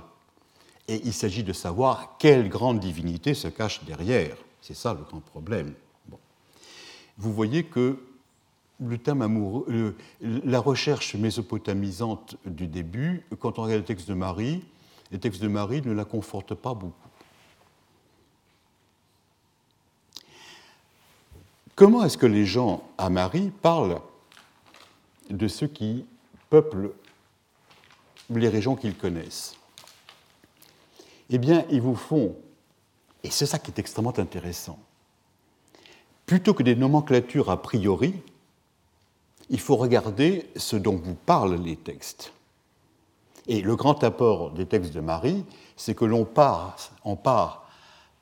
[0.87, 4.37] et il s'agit de savoir quelle grande divinité se cache derrière.
[4.61, 5.73] C'est ça le grand problème.
[7.17, 7.99] Vous voyez que
[10.19, 14.63] la recherche mésopotamisante du début, quand on regarde le texte de Marie,
[15.11, 16.93] les textes de Marie ne la confortent pas beaucoup.
[21.75, 23.99] Comment est-ce que les gens à Marie parlent
[25.29, 26.05] de ceux qui
[26.49, 26.91] peuplent
[28.29, 29.55] les régions qu'ils connaissent?
[31.29, 32.35] Eh bien, ils vous font,
[33.23, 34.79] et c'est ça qui est extrêmement intéressant,
[36.25, 38.15] plutôt que des nomenclatures a priori,
[39.49, 42.33] il faut regarder ce dont vous parlent les textes.
[43.47, 47.69] Et le grand apport des textes de Marie, c'est que l'on part, on part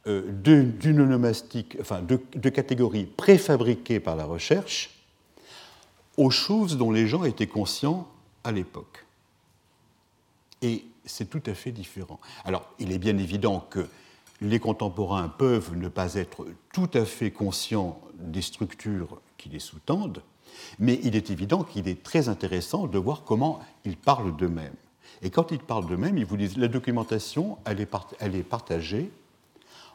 [0.08, 4.90] euh, d'une onomastique, enfin de, de catégories préfabriquées par la recherche
[6.18, 8.08] aux choses dont les gens étaient conscients
[8.44, 9.06] à l'époque.
[10.62, 12.20] Et c'est tout à fait différent.
[12.46, 13.88] Alors, il est bien évident que
[14.42, 20.22] les contemporains peuvent ne pas être tout à fait conscients des structures qui les sous-tendent,
[20.80, 24.76] mais il est évident qu'il est très intéressant de voir comment ils parlent d'eux-mêmes.
[25.22, 27.90] Et quand ils parlent d'eux-mêmes, ils vous disent la documentation, elle est,
[28.20, 29.10] elle est partagée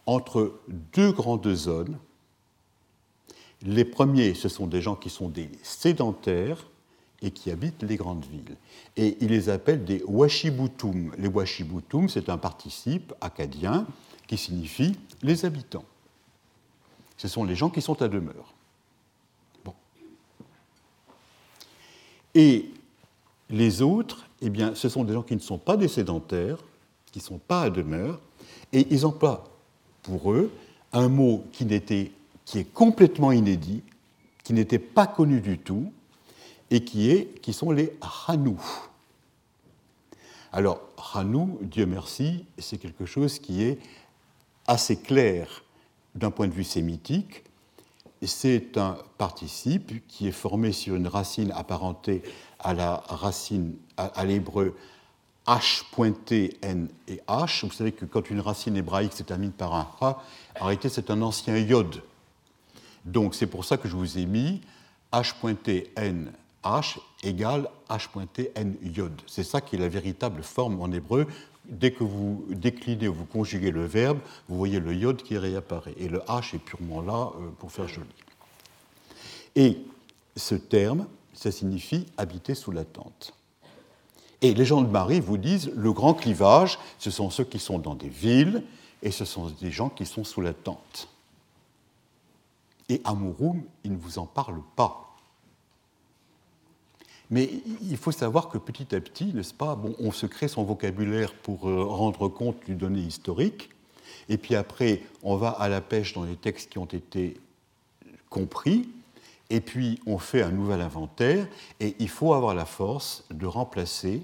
[0.06, 0.58] entre
[0.94, 1.98] deux grandes zones.
[3.62, 6.66] Les premiers, ce sont des gens qui sont des sédentaires,
[7.20, 8.56] et qui habitent les grandes villes.
[8.96, 11.12] Et il les appelle des washibutum.
[11.18, 13.86] Les washibutum, c'est un participe acadien
[14.26, 15.84] qui signifie les habitants.
[17.16, 18.54] Ce sont les gens qui sont à demeure.
[22.34, 22.70] Et
[23.50, 26.58] les autres, eh bien, ce sont des gens qui ne sont pas des sédentaires,
[27.10, 28.20] qui ne sont pas à demeure,
[28.72, 29.44] et ils emploient
[30.02, 30.52] pour eux
[30.92, 31.66] un mot qui,
[32.44, 33.82] qui est complètement inédit,
[34.44, 35.92] qui n'était pas connu du tout,
[36.70, 37.92] et qui, est, qui sont les
[38.26, 38.60] Hanou.
[40.52, 40.80] Alors,
[41.14, 43.78] Hanou, Dieu merci, c'est quelque chose qui est
[44.66, 45.62] assez clair
[46.14, 47.44] d'un point de vue sémitique.
[48.22, 52.22] C'est un participe qui est formé sur une racine apparentée
[52.58, 54.76] à la racine, à, l'hébreu
[55.46, 57.64] H pointé N et H.
[57.64, 60.16] Vous savez que quand une racine hébraïque se termine par un H,
[60.60, 62.02] en réalité c'est un ancien iode.
[63.04, 64.60] Donc c'est pour ça que je vous ai mis
[65.12, 66.32] H pointé N
[66.64, 69.20] H égale H pointé N iode.
[69.26, 71.26] C'est ça qui est la véritable forme en hébreu.
[71.64, 74.18] Dès que vous déclinez ou vous conjuguez le verbe,
[74.48, 75.94] vous voyez le iode qui réapparaît.
[75.98, 78.06] Et le H est purement là euh, pour faire joli.
[79.54, 79.78] Et
[80.36, 83.34] ce terme, ça signifie habiter sous la tente.
[84.40, 87.78] Et les gens de Marie vous disent le grand clivage, ce sont ceux qui sont
[87.78, 88.62] dans des villes
[89.02, 91.08] et ce sont des gens qui sont sous la tente.
[92.88, 95.07] Et Amouroum, il ne vous en parle pas.
[97.30, 97.50] Mais
[97.82, 101.68] il faut savoir que petit à petit, n'est-ce pas, on se crée son vocabulaire pour
[101.68, 103.70] euh, rendre compte d'une donnée historique,
[104.28, 107.38] et puis après, on va à la pêche dans les textes qui ont été
[108.30, 108.88] compris,
[109.50, 111.46] et puis on fait un nouvel inventaire,
[111.80, 114.22] et il faut avoir la force de remplacer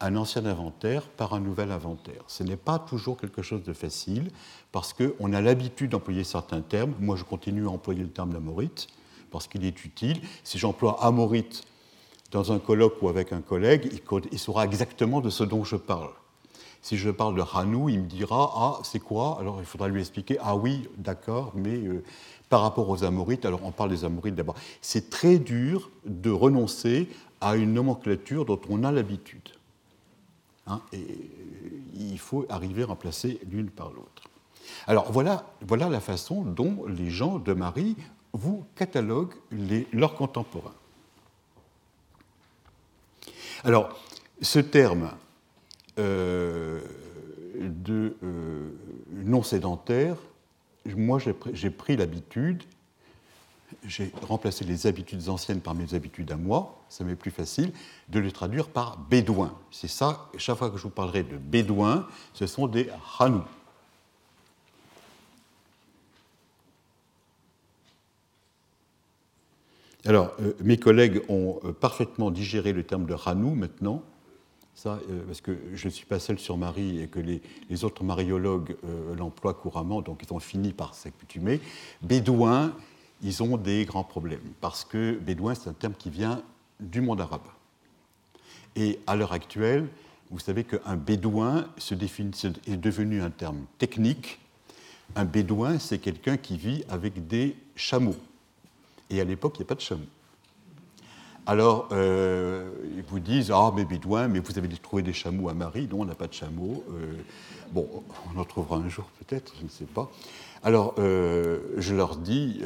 [0.00, 2.22] un ancien inventaire par un nouvel inventaire.
[2.26, 4.30] Ce n'est pas toujours quelque chose de facile,
[4.72, 6.94] parce qu'on a l'habitude d'employer certains termes.
[7.00, 8.88] Moi, je continue à employer le terme d'amorite,
[9.30, 10.20] parce qu'il est utile.
[10.44, 11.64] Si j'emploie amorite
[12.30, 14.00] dans un colloque ou avec un collègue,
[14.32, 16.10] il saura exactement de ce dont je parle.
[16.82, 19.38] Si je parle de Hanou, il me dira Ah, c'est quoi?
[19.40, 22.04] Alors il faudra lui expliquer Ah oui, d'accord, mais euh,
[22.48, 24.54] par rapport aux Amorites, alors on parle des Amorites d'abord.
[24.80, 27.08] C'est très dur de renoncer
[27.40, 29.48] à une nomenclature dont on a l'habitude.
[30.68, 31.06] Hein, et
[31.94, 34.28] il faut arriver à remplacer l'une par l'autre.
[34.86, 37.96] Alors voilà, voilà la façon dont les gens de Marie
[38.32, 39.34] vous cataloguent
[39.92, 40.74] leurs contemporains.
[43.64, 43.98] Alors,
[44.42, 45.10] ce terme
[45.98, 46.80] euh,
[47.58, 48.70] de euh,
[49.12, 50.16] non sédentaire,
[50.96, 51.18] moi
[51.52, 52.62] j'ai pris l'habitude,
[53.84, 57.72] j'ai remplacé les habitudes anciennes par mes habitudes à moi, ça m'est plus facile,
[58.08, 59.56] de les traduire par bédouin.
[59.70, 62.88] C'est ça, chaque fois que je vous parlerai de bédouin, ce sont des
[63.18, 63.42] hanous.
[70.06, 74.02] Alors, euh, mes collègues ont euh, parfaitement digéré le terme de Hanou maintenant,
[74.72, 77.40] ça, euh, parce que je ne suis pas seul sur Marie et que les,
[77.84, 78.76] autres mariologues
[79.18, 81.60] l'emploient couramment, donc ils ont fini par s'accoutumer.
[82.02, 82.72] Bédouin,
[83.22, 86.42] ils ont des grands problèmes, parce que bédouin, c'est un terme qui vient
[86.78, 87.48] du monde arabe.
[88.76, 89.88] Et à l'heure actuelle,
[90.30, 92.30] vous savez qu'un bédouin se définit,
[92.66, 94.38] est devenu un terme technique.
[95.16, 98.16] Un bédouin, c'est quelqu'un qui vit avec des chameaux.
[99.10, 100.06] Et à l'époque, il n'y a pas de chameau.
[101.48, 105.54] Alors, euh, ils vous disent Ah, mais bédouin, mais vous avez trouvé des chameaux à
[105.54, 105.86] Marie.
[105.88, 106.84] Non, on n'a pas de chameau.
[106.90, 107.14] Euh,
[107.70, 107.88] bon,
[108.34, 110.10] on en trouvera un jour peut-être, je ne sais pas.
[110.64, 112.60] Alors, euh, je leur dis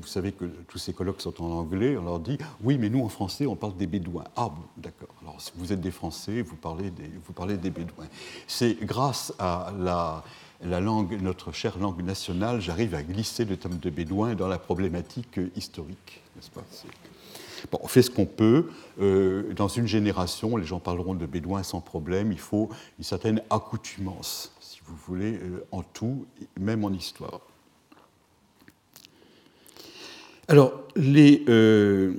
[0.00, 1.96] Vous savez que tous ces colloques sont en anglais.
[1.96, 4.24] On leur dit Oui, mais nous, en français, on parle des bédouins.
[4.36, 5.08] Ah, bon, d'accord.
[5.22, 8.06] Alors, si vous êtes des Français, vous parlez des, vous parlez des bédouins.
[8.46, 10.22] C'est grâce à la
[10.62, 14.58] la langue, notre chère langue nationale, j'arrive à glisser le thème de bédouin dans la
[14.58, 16.50] problématique historique, n'est-ce
[17.70, 18.70] bon, On fait ce qu'on peut.
[19.00, 22.32] Euh, dans une génération, les gens parleront de bédouin sans problème.
[22.32, 26.26] Il faut une certaine accoutumance, si vous voulez, euh, en tout,
[26.58, 27.40] même en histoire.
[30.48, 32.14] Alors, les, euh,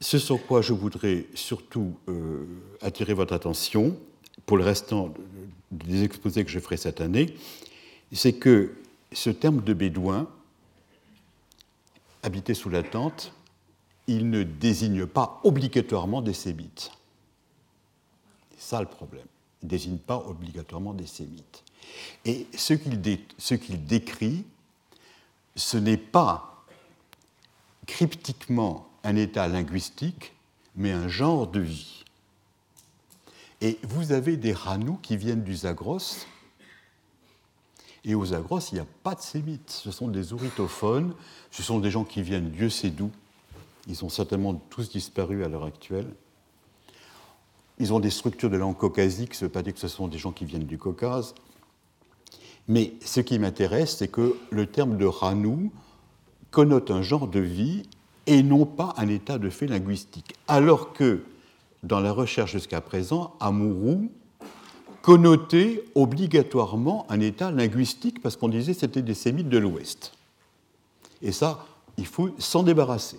[0.00, 1.94] ce sur quoi je voudrais surtout
[2.80, 3.96] attirer votre attention,
[4.44, 5.14] pour le restant
[5.72, 7.34] des exposés que je ferai cette année,
[8.12, 8.74] c'est que
[9.12, 10.28] ce terme de bédouin,
[12.22, 13.32] habité sous la tente,
[14.06, 16.92] il ne désigne pas obligatoirement des sémites.
[18.50, 19.26] C'est ça le problème.
[19.62, 21.62] Il ne désigne pas obligatoirement des sémites.
[22.24, 24.44] Et ce qu'il décrit,
[25.56, 26.64] ce n'est pas
[27.86, 30.32] cryptiquement un état linguistique,
[30.76, 32.01] mais un genre de vie.
[33.62, 36.26] Et vous avez des Hanous qui viennent du Zagros.
[38.04, 39.70] Et aux Zagros, il n'y a pas de sémites.
[39.70, 41.14] Ce sont des ouritophones.
[41.52, 43.12] Ce sont des gens qui viennent Dieu sait d'où.
[43.86, 46.12] Ils ont certainement tous disparu à l'heure actuelle.
[47.78, 50.08] Ils ont des structures de langue caucasique, ça ne veut pas dire que ce sont
[50.08, 51.34] des gens qui viennent du Caucase.
[52.68, 55.72] Mais ce qui m'intéresse, c'est que le terme de Hanou
[56.50, 57.84] connote un genre de vie
[58.26, 60.34] et non pas un état de fait linguistique.
[60.48, 61.24] Alors que
[61.82, 64.10] dans la recherche jusqu'à présent, Amouroux
[65.02, 70.12] connotait obligatoirement un état linguistique parce qu'on disait que c'était des sémites de l'Ouest.
[71.22, 71.66] Et ça,
[71.98, 73.18] il faut s'en débarrasser.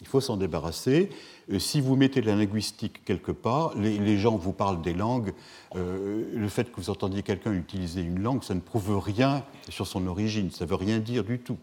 [0.00, 1.10] Il faut s'en débarrasser.
[1.50, 5.32] Euh, si vous mettez la linguistique quelque part, les, gens vous parlent des langues.
[5.74, 9.86] Euh, le fait que vous entendiez quelqu'un utiliser une langue, ça ne prouve rien sur
[9.86, 10.50] son origine.
[10.50, 11.58] Ça ne veut rien dire du tout.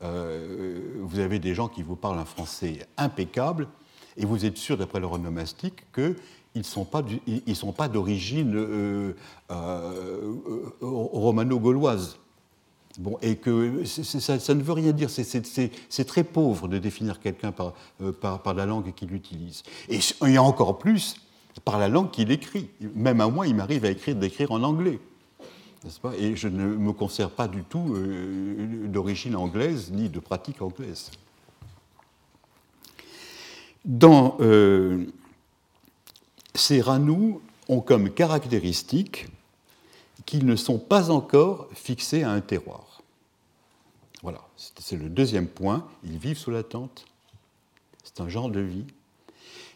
[0.00, 3.68] vous avez des gens qui vous parlent un français impeccable,
[4.16, 6.14] et vous êtes sûr, d'après leur nomastique, qu'ils
[6.54, 9.14] ne sont pas d'origine
[10.80, 12.18] romano-gauloise.
[12.98, 17.74] Bon, et que ça, ne veut rien dire, c'est très pauvre de définir quelqu'un par,
[18.20, 19.62] par, la langue qu'il utilise.
[19.88, 20.00] Et
[20.36, 21.16] a encore plus
[21.64, 22.68] par la langue qu'il écrit.
[22.94, 24.98] Même à moi, il m'arrive à écrire, d'écrire en anglais.
[26.18, 31.10] Et je ne me conserve pas du tout euh, d'origine anglaise ni de pratique anglaise.
[33.84, 35.06] Dans euh,
[36.54, 39.28] ces ranous ont comme caractéristique
[40.26, 43.02] qu'ils ne sont pas encore fixés à un terroir.
[44.22, 45.88] Voilà, c'est le deuxième point.
[46.04, 47.06] Ils vivent sous la tente.
[48.04, 48.84] C'est un genre de vie.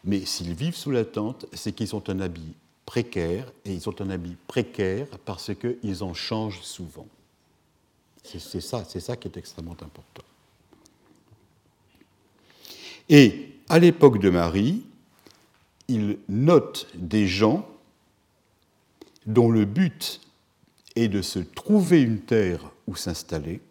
[0.03, 2.53] Mais s'ils vivent sous la tente, c'est qu'ils ont un habit
[2.85, 7.07] précaire, et ils ont un habit précaire parce qu'ils en changent souvent.
[8.23, 10.23] C'est ça, ça qui est extrêmement important.
[13.09, 14.85] Et à l'époque de Marie,
[15.87, 17.67] il note des gens
[19.25, 20.21] dont le but
[20.95, 23.61] est de se trouver une terre où s'installer,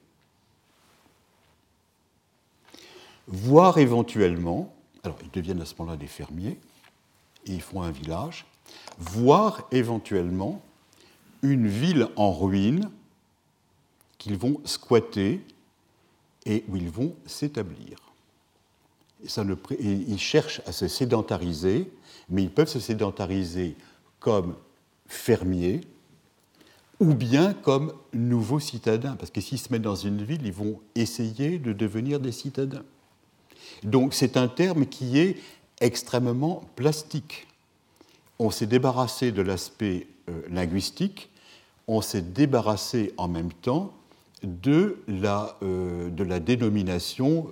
[3.26, 6.59] voire éventuellement, alors ils deviennent à ce moment-là des fermiers,
[7.47, 8.47] et ils font un village,
[8.99, 10.62] voire éventuellement
[11.42, 12.90] une ville en ruine
[14.18, 15.45] qu'ils vont squatter
[16.47, 17.99] et où ils vont s'établir.
[19.23, 21.91] Ils cherchent à se sédentariser,
[22.29, 23.77] mais ils peuvent se sédentariser
[24.21, 24.55] comme
[25.07, 25.81] fermiers
[27.01, 30.81] ou bien comme nouveaux citadins, parce que s'ils se mettent dans une ville, ils vont
[30.95, 32.85] essayer de devenir des citadins.
[33.83, 35.37] Donc c'est un terme qui est
[35.81, 37.47] extrêmement plastique.
[38.39, 41.31] On s'est débarrassé de l'aspect euh, linguistique,
[41.87, 43.93] on s'est débarrassé en même temps
[44.43, 47.49] de la, euh, de la dénomination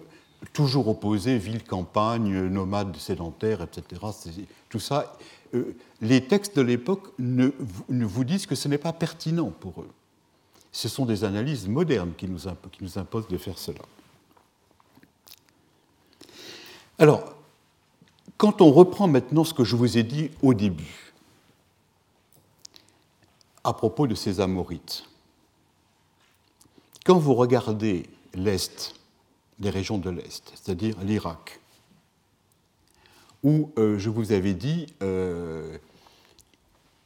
[0.52, 4.00] toujours opposée ville-campagne, nomade sédentaire, etc.
[4.68, 5.16] Tout ça,
[5.54, 7.50] euh, les textes de l'époque ne,
[7.88, 9.90] vous disent que ce n'est pas pertinent pour eux.
[10.72, 12.48] Ce sont des analyses modernes qui nous
[12.98, 13.82] imposent de faire cela.
[16.98, 17.34] Alors,
[18.36, 21.12] quand on reprend maintenant ce que je vous ai dit au début,
[23.64, 25.04] à propos de ces Amorites,
[27.04, 28.94] quand vous regardez l'Est,
[29.62, 31.60] les régions de l'Est, c'est-à-dire l'Irak,
[33.42, 35.76] où euh, je vous avais dit, euh,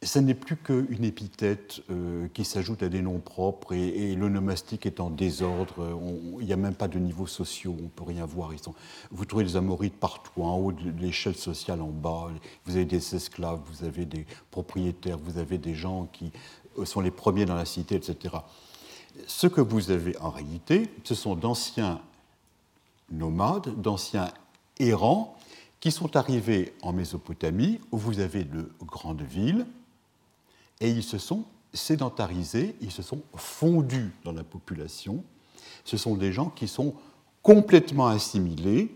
[0.02, 5.00] ce n'est plus qu'une épithète euh, qui s'ajoute à des noms propres et, nomastique est
[5.00, 5.98] en désordre.
[6.40, 8.52] Il n'y a même pas de niveaux sociaux, on ne peut rien voir.
[8.52, 8.74] Ils sont,
[9.10, 12.30] vous trouvez des Amorites partout, en haut de l'échelle sociale, en bas.
[12.64, 16.32] Vous avez des esclaves, vous avez des propriétaires, vous avez des gens qui
[16.84, 18.36] sont les premiers dans la cité, etc.
[19.26, 22.00] Ce que vous avez en réalité, ce sont d'anciens
[23.10, 24.30] nomades, d'anciens
[24.78, 25.36] errants
[25.80, 29.66] qui sont arrivés en Mésopotamie, où vous avez de grandes villes,
[30.80, 35.22] et ils se sont sédentarisés, ils se sont fondus dans la population.
[35.84, 36.94] Ce sont des gens qui sont
[37.42, 38.94] complètement assimilés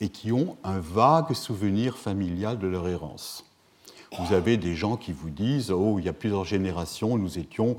[0.00, 3.44] et qui ont un vague souvenir familial de leur errance.
[4.18, 7.76] Vous avez des gens qui vous disent Oh, il y a plusieurs générations, nous étions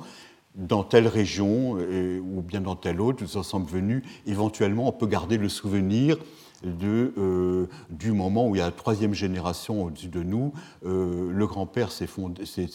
[0.56, 4.04] dans telle région ou bien dans telle autre, nous en sommes venus.
[4.28, 6.18] Éventuellement, on peut garder le souvenir
[6.64, 10.54] de, euh, du moment où il y a la troisième génération au-dessus de nous,
[10.86, 12.08] euh, le grand-père s'est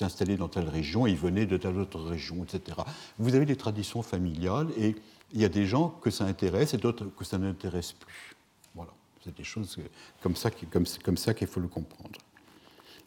[0.00, 2.78] installé dans telle région, il venait de telle autre région, etc.
[3.18, 4.94] Vous avez des traditions familiales et
[5.32, 8.36] il y a des gens que ça intéresse et d'autres que ça n'intéresse plus.
[8.74, 8.92] Voilà,
[9.24, 9.78] c'est des choses
[10.22, 12.18] comme ça qu'il faut le comprendre.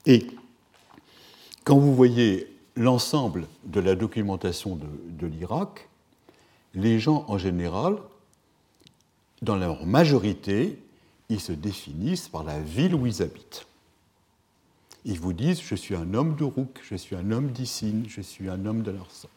[0.06, 0.28] Et
[1.64, 5.90] quand vous voyez l'ensemble de la documentation de, l'Irak,
[6.74, 7.98] les gens en général
[9.42, 10.78] dans leur majorité,
[11.30, 13.66] ils se définissent par la ville où ils habitent.
[15.04, 18.50] Ils vous disent Je suis un homme d'Uruk, je suis un homme d'Issine, je suis
[18.50, 19.30] un homme de sang.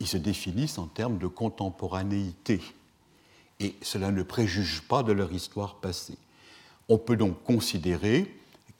[0.00, 2.60] Ils se définissent en termes de contemporanéité.
[3.60, 6.18] Et cela ne préjuge pas de leur histoire passée.
[6.88, 8.32] On peut donc considérer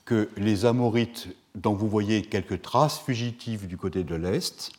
[0.04, 4.72] que les Amorites, dont vous voyez quelques traces fugitives du côté de l'Est,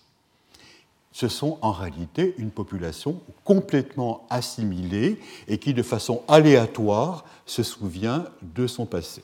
[1.11, 8.26] ce sont en réalité une population complètement assimilée et qui, de façon aléatoire, se souvient
[8.41, 9.24] de son passé.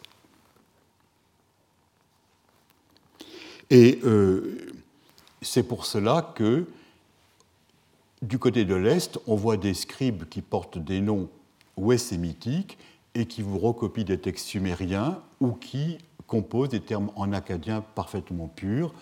[3.71, 4.71] Et euh,
[5.41, 6.67] c'est pour cela que,
[8.21, 11.27] du côté de l'Est, on voit des scribes qui portent des noms
[11.75, 12.77] ouest-sémitiques
[13.15, 15.97] et qui vous recopient des textes sumériens ou qui
[16.29, 18.93] composent des termes en acadien parfaitement purs.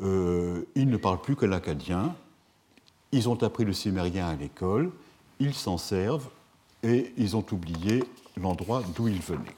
[0.00, 2.14] Euh, ils ne parlent plus que l'acadien,
[3.12, 4.92] ils ont appris le sumérien à l'école
[5.40, 6.28] ils s'en servent
[6.82, 8.04] et ils ont oublié
[8.36, 9.56] l'endroit d'où ils venaient.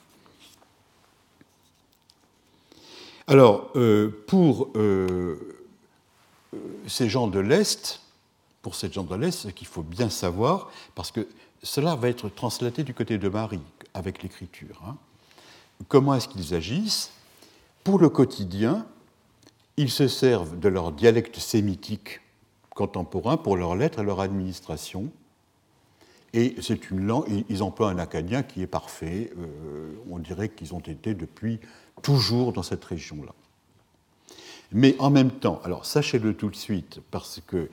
[3.27, 5.59] Alors, euh, pour euh,
[6.87, 8.01] ces gens de l'Est,
[8.63, 11.27] pour ces gens de l'Est, ce qu'il faut bien savoir, parce que
[11.63, 13.61] cela va être translaté du côté de Marie
[13.95, 14.83] avec l'écriture.
[14.87, 14.97] Hein.
[15.89, 17.11] Comment est-ce qu'ils agissent
[17.85, 18.87] Pour le quotidien,
[19.77, 22.21] ils se servent de leur dialecte sémitique
[22.75, 25.11] contemporain pour leurs lettres et leur administration.
[26.33, 26.55] Et
[27.49, 29.33] ils emploient un acadien qui est parfait.
[29.39, 31.59] Euh, on dirait qu'ils ont été depuis
[32.03, 33.35] toujours dans cette région-là.
[34.73, 37.69] Mais en même temps, alors sachez-le tout de suite, parce que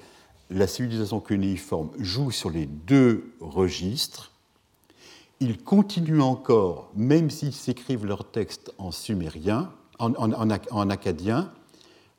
[0.49, 4.31] la civilisation cunéiforme joue sur les deux registres,
[5.39, 11.51] ils continuent encore, même s'ils s'écrivent leurs textes en sumérien, en, en, acadien,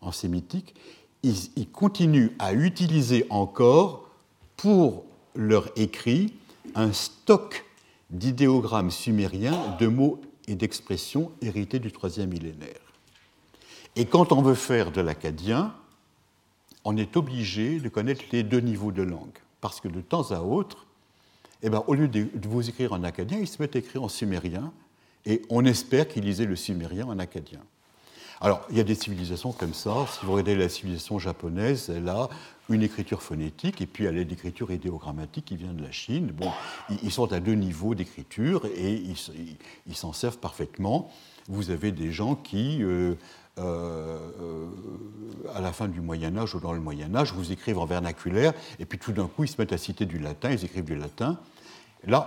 [0.01, 0.75] en sémitique,
[1.23, 4.09] ils, continuent à utiliser encore
[4.57, 5.05] pour
[5.35, 6.35] leur écrit
[6.75, 7.65] un stock
[8.11, 12.81] d'idéogrammes sumériens, de mots et d'expressions hérités du troisième millénaire.
[13.97, 15.75] Et quand on veut faire de l'acadien,
[16.85, 19.39] on est obligé de connaître les deux niveaux de langue.
[19.61, 20.87] Parce que de temps à autre,
[21.63, 24.09] eh ben, au lieu de vous écrire en acadien, ils se mettent à écrire en
[24.09, 24.73] sumérien,
[25.27, 27.61] et on espère qu'ils lisaient le sumérien en acadien.
[28.41, 30.07] Alors, il y a des civilisations comme ça.
[30.13, 32.29] Si vous regardez la civilisation japonaise, elle a
[32.69, 36.29] une écriture phonétique et puis elle a l'écriture idéogrammatique qui vient de la Chine.
[36.29, 36.51] Bon,
[37.03, 39.03] ils sont à deux niveaux d'écriture et
[39.87, 41.11] ils s'en servent parfaitement.
[41.49, 43.15] Vous avez des gens qui, euh,
[43.59, 44.67] euh,
[45.55, 48.53] à la fin du Moyen Âge ou dans le Moyen Âge, vous écrivent en vernaculaire
[48.79, 50.97] et puis tout d'un coup ils se mettent à citer du latin, ils écrivent du
[50.97, 51.39] latin.
[52.07, 52.27] Là,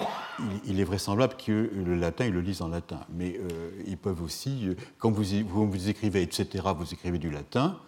[0.66, 3.00] il est vraisemblable que le latin, ils le lisent en latin.
[3.10, 7.80] Mais euh, ils peuvent aussi, quand vous, vous, écrivez, etc., vous écrivez du latin,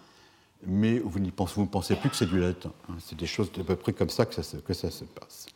[0.65, 2.71] mais vous ne pensez, plus que c'est du latin.
[2.89, 2.93] Hein.
[2.99, 4.43] C'est des choses à peu près comme ça, que ça
[4.91, 5.47] se passe.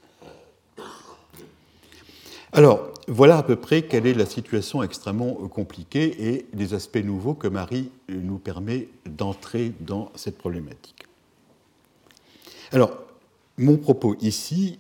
[2.54, 7.34] Alors, voilà à peu près quelle est la situation extrêmement compliquée et les aspects nouveaux
[7.34, 11.06] que Marie nous permet d'entrer dans cette problématique.
[12.72, 12.92] Alors,
[13.58, 14.80] mon propos ici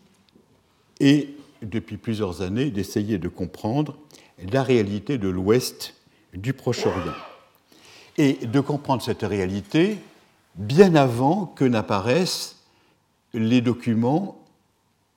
[0.99, 1.29] est
[1.61, 3.97] depuis plusieurs années d'essayer de comprendre
[4.51, 5.95] la réalité de l'Ouest
[6.33, 7.13] du Proche-Orient.
[8.17, 9.97] Et de comprendre cette réalité
[10.55, 12.57] bien avant que n'apparaissent
[13.33, 14.43] les documents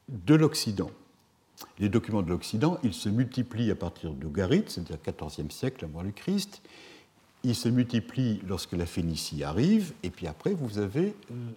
[0.09, 0.91] de l'Occident.
[1.79, 6.11] Les documents de l'Occident, ils se multiplient à partir d'Ougarit, c'est-à-dire 14e siècle avant le
[6.11, 6.63] Christ.
[7.43, 11.15] Ils se multiplient lorsque la Phénicie arrive, et puis après, vous avez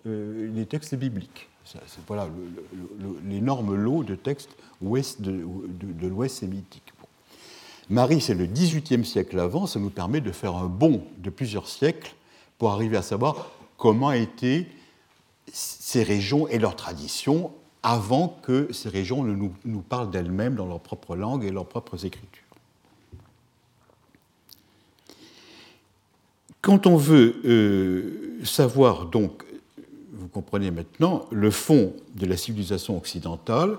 [0.07, 1.49] euh, les textes bibliques.
[2.07, 2.29] Voilà
[3.25, 6.93] l'énorme lot de textes ouest de, l'Ouest sémitique.
[7.89, 11.67] Marie, c'est le XVIIIe siècle avant, ça nous permet de faire un bond de plusieurs
[11.67, 12.15] siècles
[12.57, 14.67] pour arriver à savoir comment étaient
[15.51, 17.51] ces régions et leurs traditions
[17.83, 22.05] avant que ces régions ne nous, parlent d'elles-mêmes dans leur propre langue et leurs propres
[22.05, 22.41] écritures.
[26.61, 29.43] Quand on veut euh, savoir donc
[30.13, 33.77] vous comprenez maintenant le fond de la civilisation occidentale,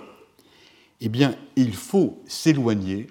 [1.01, 3.07] eh bien, il faut s'éloigner,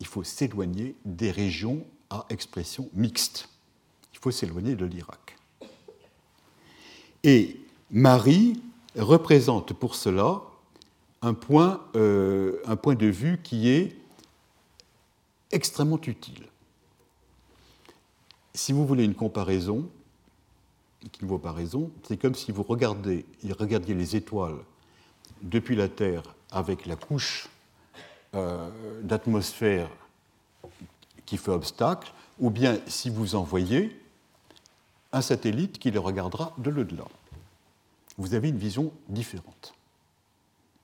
[0.00, 3.48] il faut s'éloigner des régions à expression mixte.
[4.14, 5.36] Il faut s'éloigner de l'Irak.
[7.22, 8.60] Et Marie
[8.98, 10.42] représente pour cela
[11.22, 13.96] un point, euh, un point de vue qui est
[15.50, 16.46] extrêmement utile.
[18.54, 19.88] Si vous voulez une comparaison,
[21.12, 23.24] qui ne vaut pas raison, c'est comme si vous regardiez,
[23.58, 24.58] regardiez les étoiles
[25.42, 27.48] depuis la Terre avec la couche
[28.34, 28.68] euh,
[29.02, 29.88] d'atmosphère
[31.24, 33.96] qui fait obstacle, ou bien si vous envoyez
[35.12, 37.04] un satellite qui les regardera de l'au-delà.
[38.18, 39.74] Vous avez une vision différente.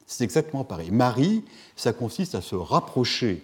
[0.07, 0.91] C'est exactement pareil.
[0.91, 1.45] Marie,
[1.77, 3.43] ça consiste à se rapprocher,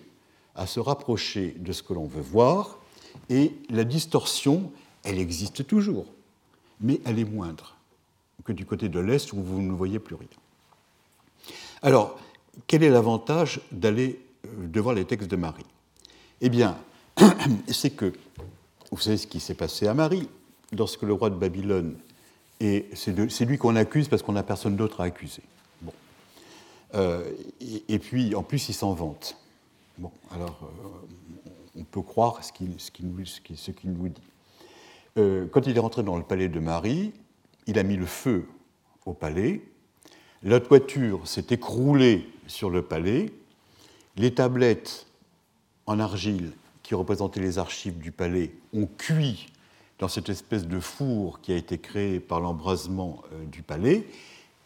[0.54, 2.78] à se rapprocher de ce que l'on veut voir,
[3.28, 4.70] et la distorsion,
[5.02, 6.06] elle existe toujours
[6.80, 7.76] mais elle est moindre
[8.44, 10.28] que du côté de l'Est où vous ne voyez plus rien.
[11.82, 12.18] Alors,
[12.66, 15.66] quel est l'avantage d'aller euh, devant les textes de Marie?
[16.40, 16.76] Eh bien,
[17.68, 18.12] c'est que,
[18.90, 20.28] vous savez ce qui s'est passé à Marie,
[20.72, 21.96] lorsque le roi de Babylone,
[22.60, 25.42] et c'est lui qu'on accuse parce qu'on n'a personne d'autre à accuser.
[25.80, 25.92] Bon.
[26.94, 27.24] Euh,
[27.88, 29.36] et, puis, en plus, il s'en vante.
[29.96, 31.50] Bon, alors, euh,
[31.80, 32.68] on peut croire ce qu'il
[33.08, 34.22] nous dit.
[35.18, 37.12] Euh, quand il est rentré dans le palais de Marie,
[37.66, 38.46] il a mis le feu
[39.06, 39.62] au palais,
[40.42, 43.32] la toiture s'est écroulée sur le palais,
[44.16, 45.06] les tablettes
[45.86, 46.52] en argile
[46.82, 49.49] qui représentaient les archives du palais ont cuit
[50.00, 54.06] dans cette espèce de four qui a été créé par l'embrasement euh, du palais,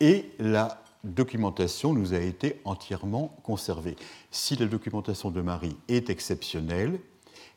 [0.00, 3.96] et la documentation nous a été entièrement conservée.
[4.30, 6.98] Si la documentation de Marie est exceptionnelle,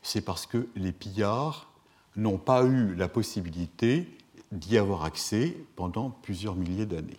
[0.02, 1.70] c'est parce que les pillards
[2.16, 4.08] n'ont pas eu la possibilité
[4.52, 7.16] d'y avoir accès pendant plusieurs milliers d'années.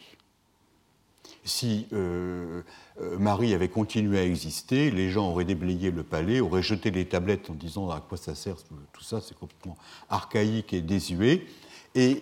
[1.49, 2.61] Si euh,
[3.01, 7.05] euh, Marie avait continué à exister, les gens auraient déblayé le palais, auraient jeté les
[7.05, 8.55] tablettes en disant à quoi ça sert,
[8.93, 9.75] tout ça c'est complètement
[10.09, 11.47] archaïque et désuet,
[11.95, 12.21] et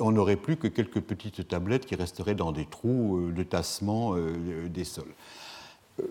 [0.00, 4.16] on n'aurait plus que quelques petites tablettes qui resteraient dans des trous euh, de tassement
[4.16, 5.14] des sols.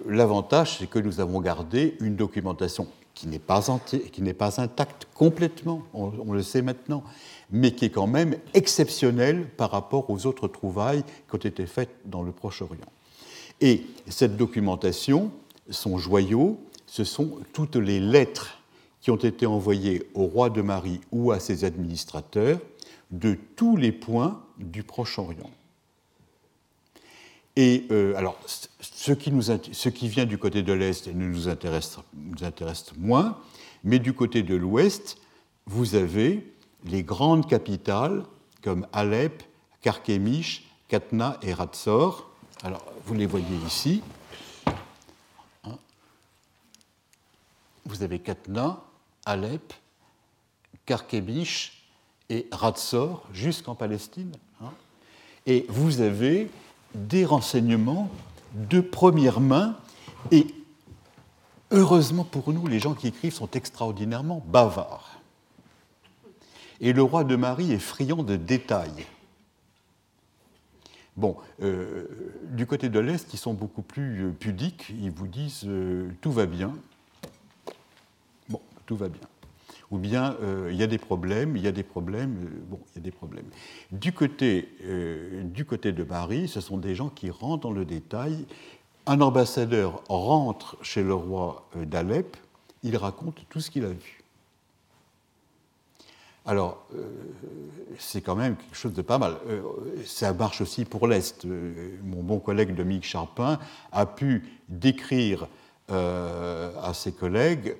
[0.06, 3.62] L'avantage, c'est que nous avons gardé une documentation qui n'est pas,
[4.38, 7.04] pas, intacte complètement, on, le sait maintenant,
[7.52, 11.96] mais qui est quand même exceptionnelle par rapport aux autres trouvailles qui ont été faites
[12.06, 12.92] dans le Proche-Orient.
[13.62, 15.32] Et cette documentation,
[15.70, 18.60] son joyau, ce sont toutes les lettres
[19.02, 22.60] qui ont été envoyées au roi de Marie ou à ses administrateurs
[23.12, 25.50] de tous les points du Proche-Orient.
[27.56, 31.98] Et euh, alors, ce qui, vient du côté de l'Est nous nous intéresse
[32.98, 33.40] moins,
[33.84, 35.18] mais du côté de l'Ouest,
[35.66, 36.46] vous avez
[36.88, 38.24] les grandes capitales
[38.62, 39.44] comme Alep,
[39.82, 42.30] Karkemish, Katna et Ratsor.
[42.64, 44.02] Alors, vous les voyez ici.
[47.86, 48.82] Vous avez Katna,
[49.26, 49.74] Alep,
[50.86, 51.84] Karkemish
[52.30, 54.34] et Ratsor jusqu'en Palestine.
[54.62, 54.72] Hein.
[55.46, 56.50] Et vous avez
[56.94, 58.10] des renseignements
[58.54, 59.78] de première main
[60.32, 60.48] et
[61.72, 65.17] heureusement pour nous, les gens qui écrivent sont extraordinairement bavards.
[66.80, 69.06] Et le roi de Marie est friand de détails.
[71.18, 72.06] Bon, euh,
[72.52, 76.32] du côté de l'Est, ils sont beaucoup plus euh, pudiques, ils vous disent euh, tout
[76.32, 76.76] va bien.
[78.50, 79.28] Bon, tout va bien
[79.90, 80.36] ou bien
[80.70, 82.36] il y a des problèmes, il y a des problèmes,
[82.70, 83.46] bon, il y a des problèmes.
[83.94, 84.68] Du côté,
[85.46, 88.46] du côté de Paris, ce sont des gens qui rentrent dans le détail.
[89.06, 92.36] Un ambassadeur rentre chez le roi d'Alep,
[92.84, 94.17] il raconte tout ce qu'il a vu.
[96.48, 96.88] Alors,
[98.00, 99.36] c'est quand même quelque chose de pas mal.
[100.06, 101.46] ça marche aussi pour l'Est.
[102.04, 103.60] mon bon collègue Dominique Charpin
[103.92, 105.48] a pu décrire
[105.90, 107.76] à ses collègues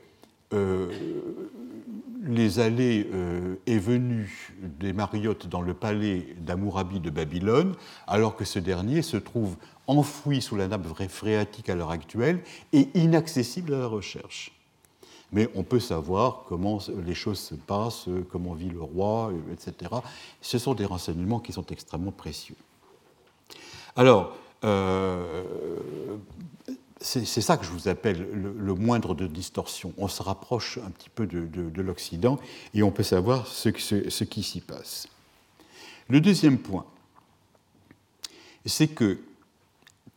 [2.28, 8.46] les allées euh, et venues des Mariottes dans le palais d'Amourabi de Babylone, alors que
[8.46, 9.56] ce dernier se trouve
[9.88, 12.40] enfoui sous la nappe phréatique à l'heure actuelle
[12.74, 14.57] et inaccessible à la recherche.
[15.32, 19.92] Mais on peut savoir comment les choses se passent, comment vit le roi, etc.
[20.42, 22.56] Ce sont des renseignements qui sont extrêmement précieux.
[23.98, 25.44] Alors, euh,
[27.00, 29.94] c'est ça que je vous appelle le, moindre de distorsion.
[29.98, 32.40] On se rapproche un petit peu de, l'Occident
[32.74, 35.08] et on peut savoir ce, ce qui s'y passe.
[36.10, 36.86] Le deuxième point,
[38.66, 39.20] c'est que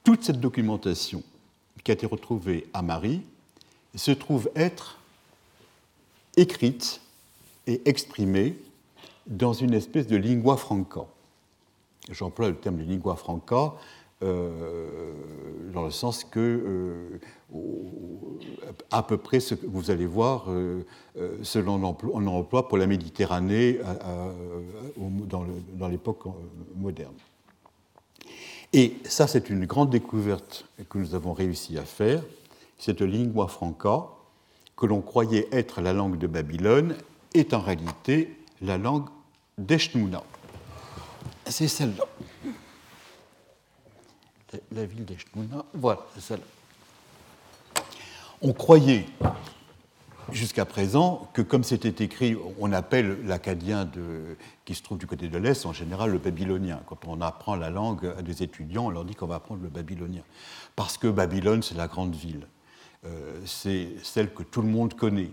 [0.05, 1.23] toute cette documentation
[1.85, 3.23] qui a été retrouvée à Marie
[3.95, 5.00] se trouve être
[6.41, 7.01] écrite
[7.67, 8.57] et exprimée
[9.27, 11.07] dans une espèce de lingua franca.
[12.11, 13.75] J'emploie le terme de lingua franca
[14.23, 15.13] euh,
[15.73, 17.21] dans le sens que, euh,
[18.91, 20.85] à peu près, ce que vous allez voir, euh,
[21.43, 23.79] selon on emploie pour la Méditerranée
[24.99, 26.25] dans l'époque
[26.77, 27.15] moderne.
[28.73, 32.23] Et ça, c'est une grande découverte que nous avons réussi à faire.
[32.79, 34.09] Cette lingua franca,
[34.81, 36.97] que l'on croyait être la langue de Babylone,
[37.35, 39.09] est en réalité la langue
[39.59, 40.23] d'Eshnouna.
[41.47, 42.05] C'est celle-là
[44.73, 45.65] la ville d'Eshnouna.
[45.75, 47.83] Voilà, celle-là.
[48.43, 49.07] On croyait
[50.33, 53.89] jusqu'à présent que comme c'était écrit, on appelle l'acadien
[54.65, 56.81] qui se trouve du côté de l'Est en général le babylonien.
[56.87, 59.69] Quand on apprend la langue à des étudiants, on leur dit qu'on va apprendre le
[59.69, 60.23] babylonien.
[60.77, 62.47] Parce que Babylone, c'est la grande ville.
[63.07, 65.31] Euh, c'est celle que tout le monde connaît.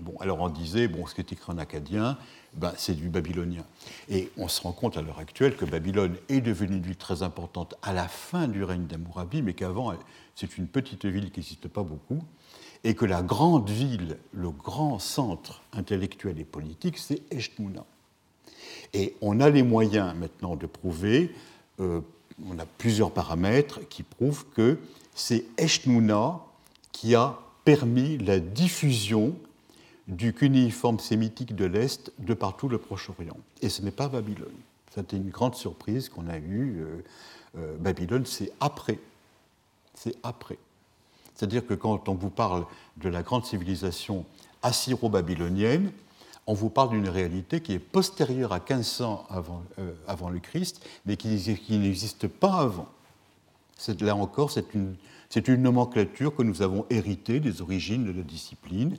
[0.00, 2.16] Bon, alors on disait, bon, ce qui est écrit en acadien,
[2.54, 3.64] ben, c'est du babylonien.
[4.08, 7.22] Et on se rend compte à l'heure actuelle que Babylone est devenue une ville très
[7.22, 9.92] importante à la fin du règne d'Amourabi, mais qu'avant,
[10.34, 12.22] c'est une petite ville qui n'existe pas beaucoup,
[12.82, 17.84] et que la grande ville, le grand centre intellectuel et politique, c'est Eshtmouna.
[18.94, 21.34] Et on a les moyens maintenant de prouver,
[21.78, 22.00] euh,
[22.48, 24.78] on a plusieurs paramètres qui prouvent que
[25.14, 26.40] c'est Eshtmouna
[26.92, 29.34] qui a permis la diffusion
[30.08, 33.36] du cuniforme sémitique de l'Est de partout le Proche-Orient.
[33.62, 34.48] Et ce n'est pas Babylone.
[34.92, 36.80] C'était une grande surprise qu'on a eue.
[36.80, 37.04] Euh,
[37.58, 38.98] euh, Babylone, c'est après.
[39.94, 40.58] C'est après.
[41.34, 42.66] C'est-à-dire que quand on vous parle
[42.96, 44.26] de la grande civilisation
[44.62, 45.92] assyro-babylonienne,
[46.46, 50.84] on vous parle d'une réalité qui est postérieure à 1500 avant, euh, avant le Christ,
[51.06, 52.88] mais qui, qui n'existe pas avant.
[54.00, 54.96] Là encore, c'est une,
[55.36, 58.96] une, nomenclature que nous avons héritée des origines de la discipline,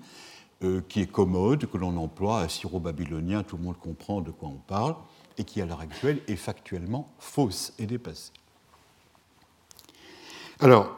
[0.64, 4.50] euh, qui est commode, que l'on emploie à syro-babylonien, tout le monde comprend de quoi
[4.50, 4.96] on parle,
[5.38, 8.32] et qui à l'heure actuelle est factuellement fausse et dépassée.
[10.60, 10.96] Alors,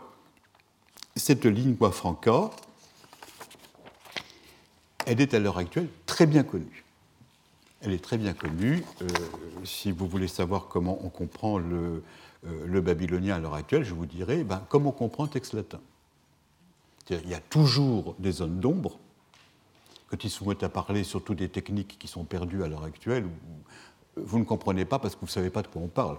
[1.15, 2.49] cette lingua franca,
[5.05, 6.83] elle est à l'heure actuelle très bien connue.
[7.81, 8.83] Elle est très bien connue.
[9.01, 9.07] Euh,
[9.63, 12.03] si vous voulez savoir comment on comprend le,
[12.43, 15.79] le babylonien à l'heure actuelle, je vous dirais ben, comment on comprend le texte latin.
[17.09, 18.99] Il y a toujours des zones d'ombre.
[20.07, 23.25] Quand ils se mettent à parler surtout des techniques qui sont perdues à l'heure actuelle,
[24.15, 26.17] vous ne comprenez pas parce que vous ne savez pas de quoi on parle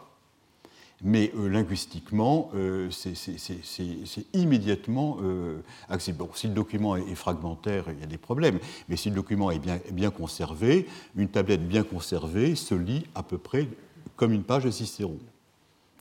[1.02, 6.24] mais euh, linguistiquement, euh, c'est immédiatement euh, accessible.
[6.34, 8.58] si le document est, fragmentaire, il y a des problèmes,
[8.88, 13.22] mais si le document est bien, bien, conservé, une tablette bien conservée se lit à
[13.22, 13.68] peu près
[14.16, 15.18] comme une page de Cicéron,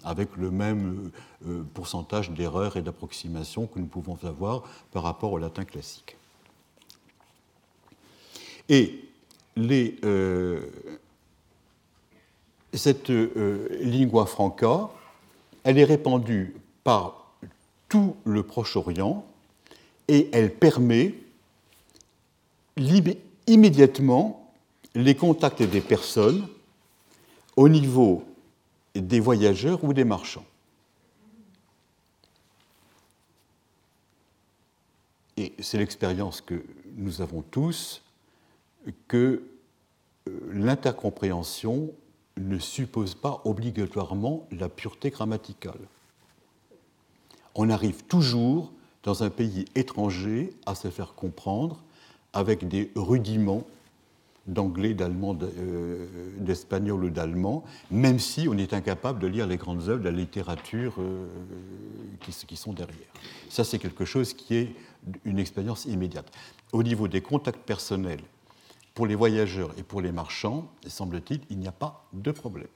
[0.03, 1.11] avec le même
[1.73, 6.17] pourcentage d'erreurs et d'approximations que nous pouvons avoir par rapport au latin classique.
[8.69, 8.99] Et
[9.55, 9.99] les
[12.73, 14.89] cette euh, lingua franca,
[15.63, 17.33] elle est répandue par
[17.87, 19.25] tout le Proche-Orient
[20.07, 21.13] et elle permet
[23.47, 24.51] immédiatement
[24.95, 26.47] les contacts des personnes
[27.55, 28.23] au niveau
[28.95, 30.45] des voyageurs ou des marchands.
[35.37, 36.63] Et c'est l'expérience que
[36.95, 38.03] nous avons tous
[39.07, 39.43] que
[40.27, 41.91] euh, l'intercompréhension
[42.37, 45.79] ne suppose pas obligatoirement la pureté grammaticale.
[47.55, 48.71] On arrive toujours,
[49.03, 51.83] dans un pays étranger, à se faire comprendre
[52.33, 53.65] avec des rudiments
[54.45, 56.05] d'anglais, d'allemand, euh,
[56.37, 60.11] d'espagnol ou d'allemand, même si on est incapable de lire les grandes œuvres de la
[60.11, 61.27] littérature euh,
[62.19, 63.07] qui, sont derrière.
[63.49, 64.75] Ça, c'est quelque chose qui est
[65.23, 66.29] une expérience immédiate.
[66.73, 68.21] Au niveau des contacts personnels
[68.93, 72.67] pour les voyageurs et pour les marchands, semble-t-il, il n'y a pas de problème.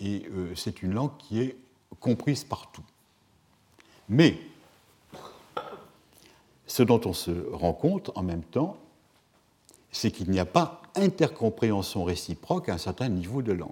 [0.00, 1.56] Et euh, c'est une langue qui est
[2.00, 2.84] comprise partout.
[4.08, 4.38] Mais
[6.66, 8.76] ce dont on se rend compte en même temps,
[9.92, 13.70] c'est qu'il n'y a pas intercompréhension réciproque à un certain niveau de langue.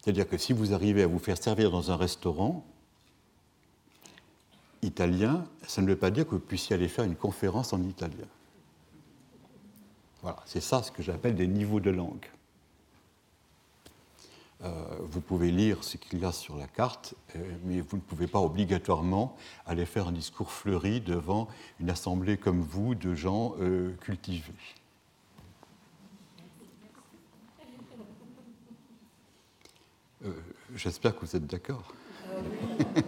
[0.00, 2.64] C'est-à-dire que si vous arrivez à vous faire servir dans un restaurant,
[4.82, 8.26] italien, ça ne veut pas dire que vous puissiez aller faire une conférence en italien.
[10.22, 12.26] Voilà, c'est ça ce que j'appelle des niveaux de langue.
[14.62, 14.68] Euh,
[15.00, 18.26] vous pouvez lire ce qu'il y a sur la carte, euh, mais vous ne pouvez
[18.26, 19.34] pas obligatoirement
[19.64, 21.48] aller faire un discours fleuri devant
[21.80, 24.52] une assemblée comme vous de gens euh, cultivés.
[30.76, 31.94] J'espère que vous êtes d'accord.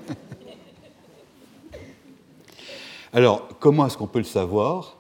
[3.13, 4.97] Alors, comment est-ce qu'on peut le savoir?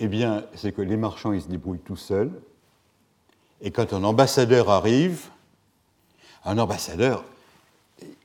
[0.00, 2.32] Eh bien, c'est que les marchands, ils se débrouillent tout seuls.
[3.64, 5.30] Et quand un ambassadeur arrive,
[6.44, 7.24] un ambassadeur,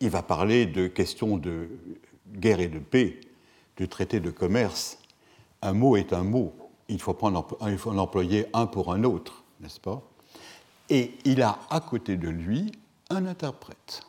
[0.02, 1.70] il va parler de questions de
[2.28, 3.22] guerre et de paix,
[3.78, 4.98] de traité de commerce.
[5.62, 6.54] Un mot est un mot.
[6.90, 7.18] Il faut,
[7.68, 10.02] il faut en employer un pour un autre, n'est-ce pas?
[10.90, 12.74] Et il a à côté de lui
[13.10, 14.02] un interprète.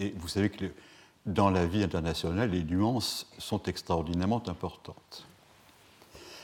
[0.00, 0.64] Et vous savez que
[1.26, 5.26] dans la vie internationale, les nuances sont extraordinairement importantes.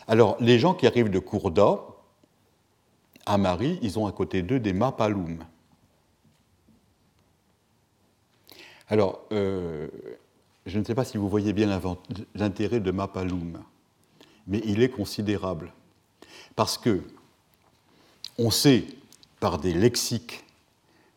[0.07, 1.81] Alors, les gens qui arrivent de Kourda,
[3.27, 5.45] à Marie, ils ont à côté d'eux des mapaloum.
[8.89, 9.89] Alors, euh,
[10.67, 11.81] je ne sais pas si vous voyez bien
[12.35, 13.63] l'intérêt de mapaloum,
[14.47, 15.73] mais il est considérable.
[16.57, 17.03] Parce que
[18.39, 18.85] on sait
[19.41, 20.45] par des lexiques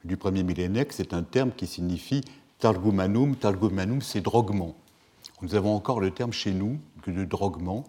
[0.04, 2.22] du premier millénaire que c'est un terme qui signifie
[2.60, 4.76] Targumanum, Targumanum, c'est droguement.
[5.42, 7.84] Nous avons encore le terme chez nous de droguement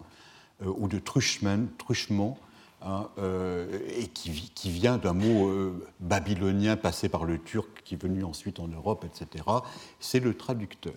[0.63, 2.37] euh, ou de truchement,
[2.87, 8.01] hein, euh, et qui, vient d'un mot euh, babylonien passé par le turc qui est
[8.01, 9.43] venu ensuite en Europe, etc.
[9.99, 10.93] C'est le traducteur.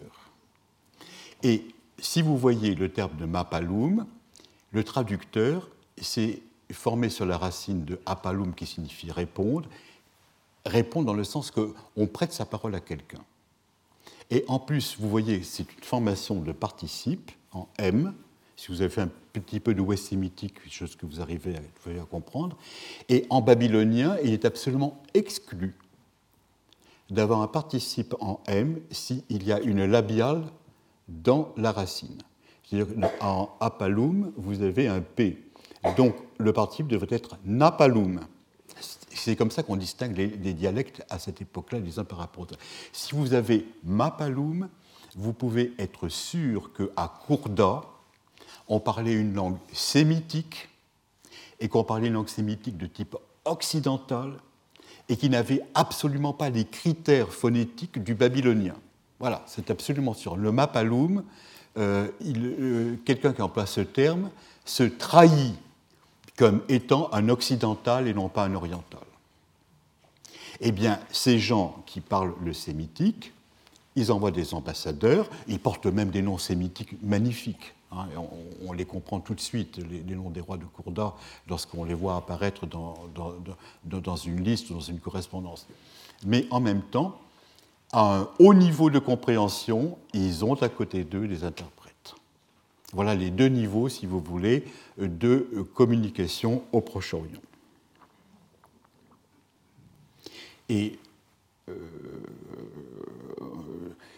[1.43, 1.67] Et
[1.99, 4.07] si vous voyez le terme de mapalum,
[4.73, 5.69] le traducteur,
[6.01, 6.41] c'est
[6.73, 9.69] formé sur la racine de apalum qui signifie répondre,
[10.65, 13.23] répondre dans le sens qu'on prête sa parole à quelqu'un.
[14.31, 18.15] Et en plus, vous voyez, c'est une formation de participe en M,
[18.61, 22.05] si vous avez fait un petit peu de ouest sémitique, chose que vous arrivez à,
[22.05, 22.59] comprendre.
[23.09, 25.75] Et en babylonien, il est absolument exclu
[27.09, 30.45] d'avoir un participe en M s'il y a une labiale
[31.09, 32.19] dans la racine.
[32.63, 35.43] C'est-à-dire qu'en apalum, vous avez un P.
[35.97, 38.21] Donc le participe devrait être napalum.
[39.09, 42.45] c'est comme ça qu'on distingue les, dialectes à cette époque-là les uns par rapport aux
[42.45, 42.59] autres.
[42.93, 44.69] Si vous avez Mapaloum,
[45.17, 47.85] vous pouvez être sûr qu'à Kourda,
[48.71, 50.69] on parlait une langue sémitique
[51.59, 54.33] et qu'on parlait une langue sémitique de type occidental
[55.09, 58.77] et qui n'avait absolument pas les critères phonétiques du babylonien.
[59.19, 60.37] Voilà, c'est absolument sûr.
[60.37, 61.25] Le Mapaloum,
[61.77, 64.31] euh, euh, quelqu'un qui emploie ce terme,
[64.65, 65.57] se trahit
[66.37, 69.01] comme étant un occidental et non pas un oriental.
[70.61, 73.33] Eh bien, ces gens qui parlent le sémitique,
[73.97, 77.75] ils envoient des ambassadeurs, ils portent même des noms sémitiques magnifiques.
[77.93, 78.07] Hein,
[78.67, 81.15] on, les comprend tout de suite, les, noms des rois de Kourda,
[81.49, 82.97] lorsqu'on les voit apparaître dans,
[84.17, 85.67] une liste ou dans une correspondance.
[86.25, 87.19] Mais en même temps,
[87.93, 92.15] à un haut niveau de compréhension, ils ont à côté d'eux des interprètes.
[92.93, 94.65] Voilà les deux niveaux, si vous voulez,
[94.99, 97.41] de communication au Proche-Orient.
[100.71, 101.75] Euh,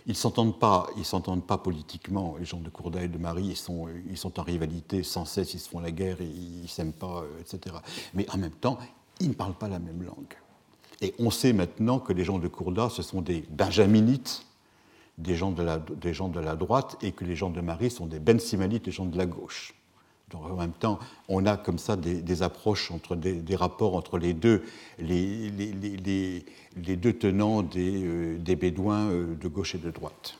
[0.07, 2.37] ils ne s'entendent pas, ils s'entendent pas politiquement.
[2.39, 5.55] Les gens de Courda et de Marie, ils sont, ils sont en rivalité sans cesse,
[5.55, 7.77] ils se font la guerre, ils s'aiment pas, euh, etc.
[8.15, 8.79] Mais en même temps,
[9.21, 10.37] ils ne parlent pas la même langue.
[11.01, 14.47] Et on sait maintenant que les gens de Courda, ce sont des benjaminites,
[15.19, 17.91] des gens de la, des gens de la droite, et que les gens de Marie
[17.91, 19.75] sont des bensimanites, des gens de la gauche
[20.35, 24.65] en même temps, on a comme ça des, approches des, rapports entre les deux,
[24.99, 30.37] les, les, deux tenants des, euh, Bédouins euh, de gauche et de droite.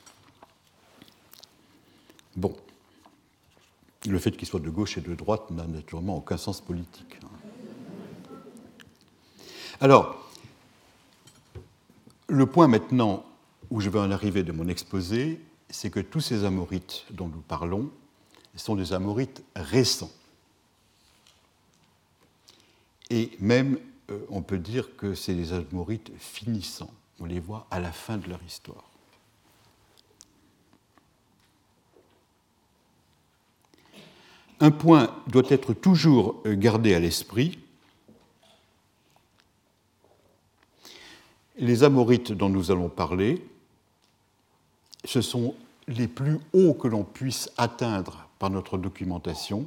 [2.37, 2.55] Bon,
[4.07, 7.19] le fait qu'ils soient de gauche et de droite n'a naturellement aucun sens politique.
[7.23, 7.29] Hein.
[9.81, 10.31] Alors,
[12.29, 13.25] le point maintenant
[13.71, 17.41] où je vais en arriver de mon exposé, c'est que tous ces amorites dont nous
[17.41, 17.91] parlons
[18.57, 20.11] sont des Amorites récents.
[23.11, 23.79] Et même,
[24.11, 26.93] euh, on peut dire que c'est des Amorites finissants.
[27.21, 28.85] On les voit à la fin de leur histoire.
[34.61, 37.59] Un point doit être toujours gardé à l'esprit.
[41.57, 43.45] Les Amorites dont nous allons parler,
[45.05, 45.55] ce sont
[45.89, 49.67] les plus hauts que l'on puisse atteindre par notre documentation,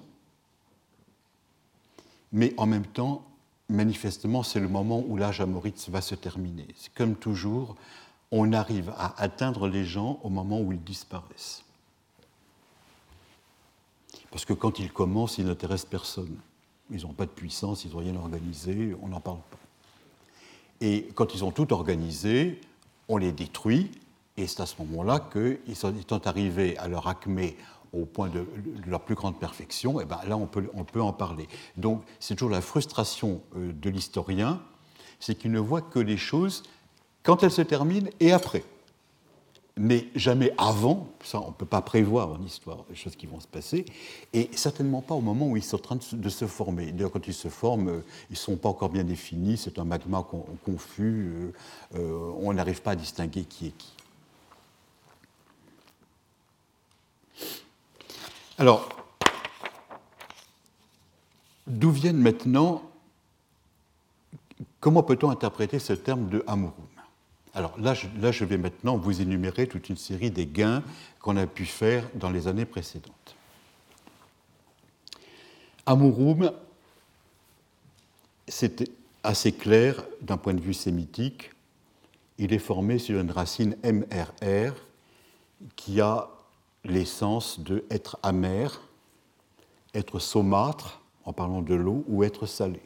[2.32, 3.26] mais en même temps,
[3.70, 6.68] manifestement, c'est le moment où l'âge à Moritz va se terminer.
[6.96, 7.76] Comme toujours,
[8.32, 11.64] on arrive à atteindre les gens au moment où ils disparaissent.
[14.32, 16.36] Parce que quand ils commencent, ils n'intéressent personne.
[16.92, 19.58] Ils n'ont pas de puissance, ils n'ont rien organisé, on n'en parle pas.
[20.82, 22.60] Et quand ils ont tout organisé,
[23.08, 23.92] on les détruit,
[24.38, 27.56] et c'est à ce moment-là qu'ils sont arrivés à leur acmé
[27.94, 28.46] au point de,
[28.86, 31.48] leur plus grande perfection, et ben là on peut, on peut en parler.
[31.78, 34.62] Donc c'est toujours la frustration euh, de l'historien,
[35.20, 36.64] c'est qu'il ne voit que les choses
[37.24, 38.64] quand elles se terminent et après.
[39.78, 43.40] Mais jamais avant, ça on ne peut pas prévoir en histoire les choses qui vont
[43.40, 43.86] se passer,
[44.34, 46.92] et certainement pas au moment où ils sont en train de se former.
[46.92, 49.86] D'ailleurs, quand ils se forment, euh, ils ne sont pas encore bien définis, c'est un
[49.86, 50.26] magma
[50.66, 51.54] confus,
[51.96, 53.94] euh, on n'arrive pas à distinguer qui est qui.
[58.58, 58.88] Alors,
[61.68, 62.90] d'où viennent maintenant,
[64.80, 66.74] comment peut-on interpréter ce terme de Amurum
[67.54, 70.84] Alors là je, là, vais maintenant vous énumérer toute une série des gains
[71.20, 73.36] qu'on a pu faire dans les années précédentes.
[75.86, 76.52] Amurum,
[78.48, 78.90] c'est
[79.22, 81.52] assez clair d'un point de vue sémitique.
[82.38, 84.74] Il est formé sur une racine MRR
[85.76, 86.30] qui a
[86.86, 88.82] l'essence de être amer,
[89.94, 92.82] être saumâtre, en parlant de l'eau, ou être salé.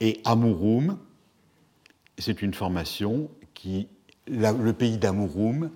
[0.00, 0.98] Et Amurum,
[2.18, 3.88] c'est une formation qui,
[4.26, 5.70] le pays d'Amurum,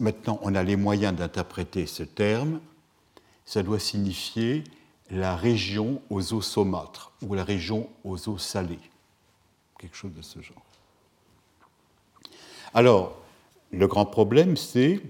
[0.00, 2.60] maintenant on a les moyens d'interpréter ce terme,
[3.44, 4.64] ça doit signifier
[5.10, 8.78] la région aux eaux saumâtres ou la région aux eaux salées,
[9.78, 10.62] quelque chose de ce genre.
[12.74, 13.16] Alors,
[13.70, 15.00] le grand problème, c'est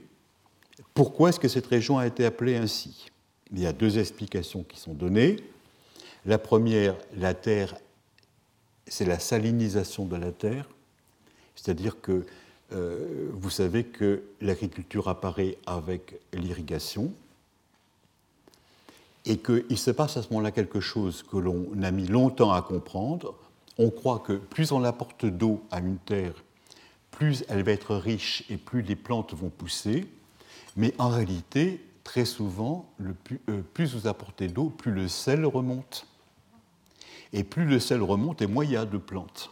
[0.93, 3.07] pourquoi est-ce que cette région a été appelée ainsi?
[3.51, 5.37] Il y a deux explications qui sont données.
[6.27, 7.75] La première, la Terre,
[8.87, 10.69] c'est la salinisation de la Terre,
[11.55, 12.27] c'est-à-dire que
[12.73, 17.12] euh, vous savez que l'agriculture apparaît avec l'irrigation
[19.25, 22.61] et qu'il se passe à ce moment-là quelque chose que l'on a mis longtemps à
[22.61, 23.35] comprendre.
[23.79, 26.43] On croit que plus on apporte d'eau à une terre,
[27.15, 30.07] plus elle va être riche et plus les plantes vont pousser.
[30.77, 32.93] Mais en réalité, très souvent,
[33.49, 36.09] euh, plus, vous apportez d'eau, plus le sel remonte.
[37.33, 39.51] Et plus le sel remonte, et moins il y a de plantes.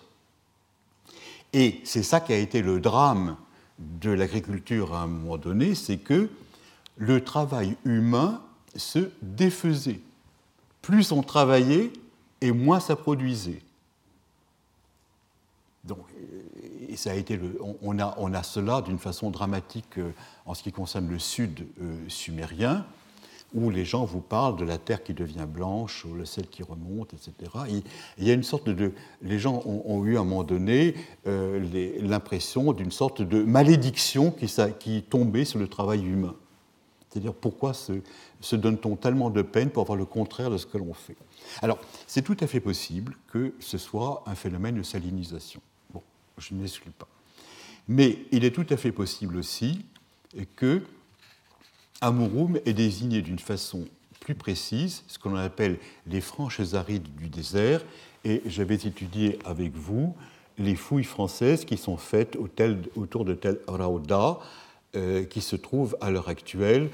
[1.53, 3.37] Et c'est ça qui a été le drame
[3.79, 6.31] de l'agriculture à un moment donné, c'est que
[6.97, 8.43] le travail humain
[8.75, 10.01] se défaisait.
[10.81, 11.93] Plus on travaillait,
[12.41, 13.63] et moins ça produisait.
[15.85, 16.07] Donc,
[16.93, 17.41] et
[17.83, 20.13] on, a, cela d'une façon dramatique euh,
[20.47, 22.87] en ce qui concerne le sud euh, sumérien,
[23.55, 26.63] où les gens vous parlent de la terre qui devient blanche, ou le sel qui
[26.63, 27.53] remonte, etc.
[28.19, 28.93] il y a une sorte de.
[29.21, 30.95] Les gens ont, eu à un moment donné
[31.27, 34.47] euh, l'impression d'une sorte de malédiction qui,
[34.79, 36.35] qui tombait sur le travail humain.
[37.11, 37.93] C'est-à-dire pourquoi se,
[38.41, 41.17] se donne-t-on tellement de peine pour avoir le contraire de ce que l'on fait?
[41.61, 45.61] Alors, c'est tout à fait possible que ce soit un phénomène de salinisation.
[46.39, 47.09] Je ne l'exclus pas.
[47.89, 49.85] Mais il est tout à fait possible aussi
[50.57, 50.83] que
[52.01, 53.87] Amurum est désigné d'une façon
[54.21, 57.85] plus précise, ce qu'on appelle les franches arides du désert,
[58.25, 60.15] et j'avais étudié avec vous
[60.59, 62.37] les fouilles françaises qui sont faites
[62.95, 64.39] autour de Tel Rauda,
[64.95, 66.91] euh, qui se trouve à l'heure actuelle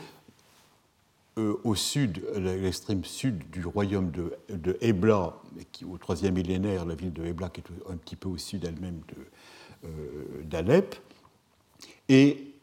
[1.64, 5.34] au sud, l'extrême sud du royaume de, de Ebla,
[5.72, 8.64] qui, au troisième millénaire, la ville de Ebla qui est un petit peu au sud
[8.64, 9.00] elle-même
[9.84, 9.88] euh,
[10.44, 10.96] d'Alep.
[12.08, 12.54] Et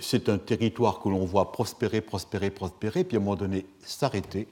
[0.00, 4.46] c'est un territoire que l'on voit prospérer, prospérer, prospérer, puis à un moment donné s'arrêter.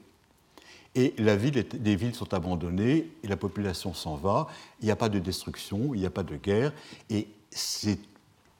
[0.95, 4.47] Et la ville, les villes sont abandonnées, et la population s'en va.
[4.81, 6.73] Il n'y a pas de destruction, il n'y a pas de guerre.
[7.09, 7.99] Et c'est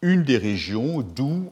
[0.02, 1.52] une des régions d'où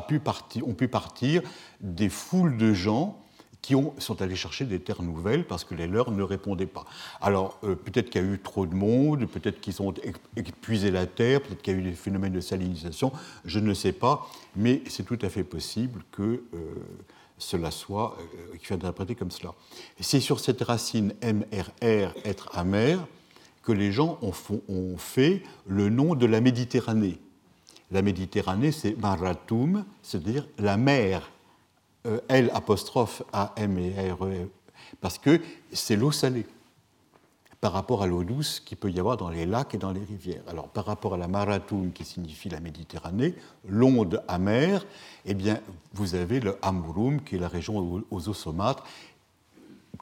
[0.00, 1.42] partir, ont pu partir
[1.80, 3.20] des foules de gens
[3.64, 6.84] qui ont, sont allés chercher des terres nouvelles parce que les leurs ne répondaient pas.
[7.22, 9.94] Alors, euh, peut-être qu'il y a eu trop de monde, peut-être qu'ils ont
[10.36, 13.10] épuisé la terre, peut-être qu'il y a eu des phénomènes de salinisation,
[13.46, 16.74] je ne sais pas, mais c'est tout à fait possible que euh,
[17.38, 19.54] cela soit, euh, qu'il soit interprété comme cela.
[19.98, 23.06] C'est sur cette racine MRR, être amer,
[23.62, 27.18] que les gens ont fait le nom de la Méditerranée.
[27.94, 31.30] La Méditerranée, c'est Maratum, c'est-à-dire la mer.
[32.06, 34.48] Euh, L apostrophe A M et R E,
[35.00, 35.40] parce que
[35.72, 36.44] c'est l'eau salée
[37.60, 40.02] par rapport à l'eau douce qu'il peut y avoir dans les lacs et dans les
[40.02, 40.42] rivières.
[40.48, 43.36] Alors par rapport à la Maratum qui signifie la Méditerranée,
[43.68, 44.84] l'onde amère,
[45.24, 45.60] eh bien
[45.92, 48.82] vous avez le Amurum qui est la région aux eaux saumâtres.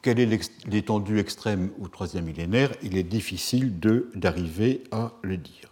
[0.01, 2.73] Quelle est l'étendue extrême au troisième millénaire?
[2.83, 3.79] Il est difficile
[4.15, 5.72] d'arriver à le dire.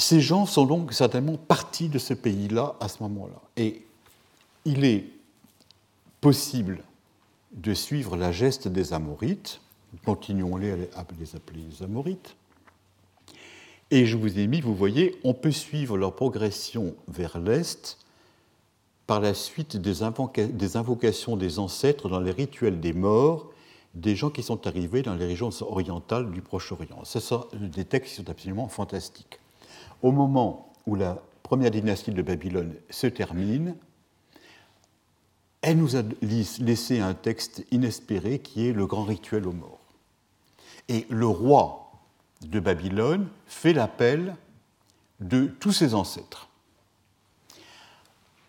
[0.00, 3.40] Ces gens sont donc certainement partis de ce pays-là à ce moment-là.
[3.58, 3.84] Et
[4.64, 5.04] il est
[6.22, 6.82] possible
[7.52, 9.60] de suivre la geste des Amorites,
[10.06, 12.34] continuons-les à les appeler les Amorites,
[13.90, 17.98] et je vous ai mis, vous voyez, on peut suivre leur progression vers l'Est
[19.06, 23.50] par la suite des, invocations des ancêtres dans les rituels des morts
[23.94, 27.04] des gens qui sont arrivés dans les régions orientales du Proche-Orient.
[27.04, 29.40] Ce sont des textes qui sont absolument fantastiques
[30.02, 33.74] au moment où la première dynastie de Babylone se termine,
[35.62, 39.78] elle nous a laissé un texte inespéré qui est le grand rituel aux morts.
[40.88, 41.92] Et le roi
[42.42, 44.36] de Babylone fait l'appel
[45.20, 46.48] de tous ses ancêtres.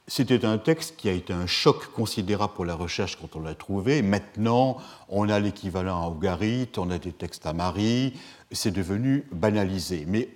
[0.07, 3.55] C'était un texte qui a été un choc considérable pour la recherche quand on l'a
[3.55, 4.01] trouvé.
[4.01, 4.77] Maintenant,
[5.07, 8.19] on a l'équivalent à Ougarit, on a des textes à Marie,
[8.51, 10.05] c'est devenu banalisé.
[10.07, 10.29] Mais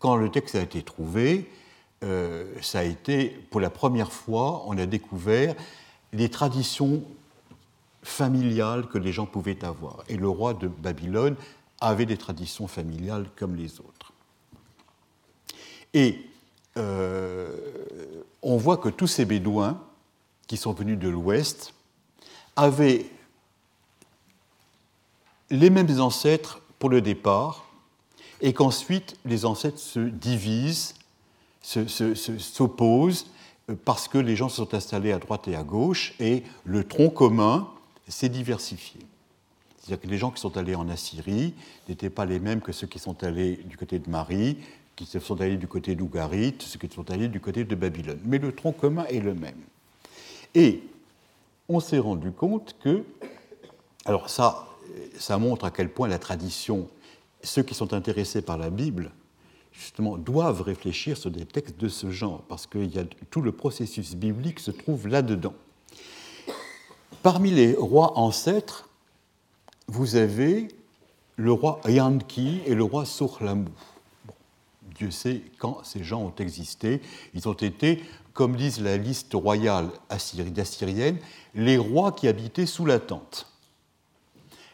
[0.00, 1.48] quand le texte a été trouvé,
[2.02, 5.54] euh, ça a été, pour la première fois, on a découvert
[6.12, 7.04] les traditions
[8.02, 10.02] familiales que les gens pouvaient avoir.
[10.08, 11.36] Et le roi de Babylone
[11.80, 14.12] avait des traditions familiales comme les autres.
[15.92, 16.24] Et
[16.76, 17.54] euh,
[18.42, 19.80] on voit que tous ces Bédouins
[20.46, 21.74] qui sont venus de l'Ouest
[22.56, 23.06] avaient
[25.50, 27.69] les mêmes ancêtres pour le départ,
[28.40, 30.94] et qu'ensuite les ancêtres se divisent,
[31.62, 33.26] s'opposent,
[33.68, 36.84] euh, parce que les gens se sont installés à droite et à gauche, et le
[36.84, 37.68] tronc commun
[38.08, 39.00] s'est diversifié.
[39.78, 41.54] C'est-à-dire que les gens qui sont allés en Assyrie
[41.88, 44.58] n'étaient pas les mêmes que ceux qui sont allés du côté de Marie,
[44.96, 48.20] qui sont allés du côté d'Ougarit, ceux qui sont allés du côté de Babylone.
[48.24, 49.60] Mais le tronc commun est le même.
[50.54, 50.82] Et
[51.68, 53.04] on s'est rendu compte que,
[54.04, 54.68] alors ça,
[55.18, 56.88] ça montre à quel point la tradition
[57.42, 59.12] ceux qui sont intéressés par la Bible,
[59.72, 62.98] justement, doivent réfléchir sur des textes de ce genre, parce que y
[63.30, 65.54] tout le processus biblique se trouve là-dedans.
[67.22, 68.88] Parmi les rois ancêtres,
[69.86, 70.68] vous avez
[71.36, 73.70] le roi Yanki et le roi Sourlamou.
[74.94, 77.00] Dieu sait quand ces gens ont existé.
[77.34, 78.02] Ils ont été,
[78.34, 81.18] comme disent la liste royale assyrienne,
[81.54, 83.49] les rois qui habitaient sous la tente.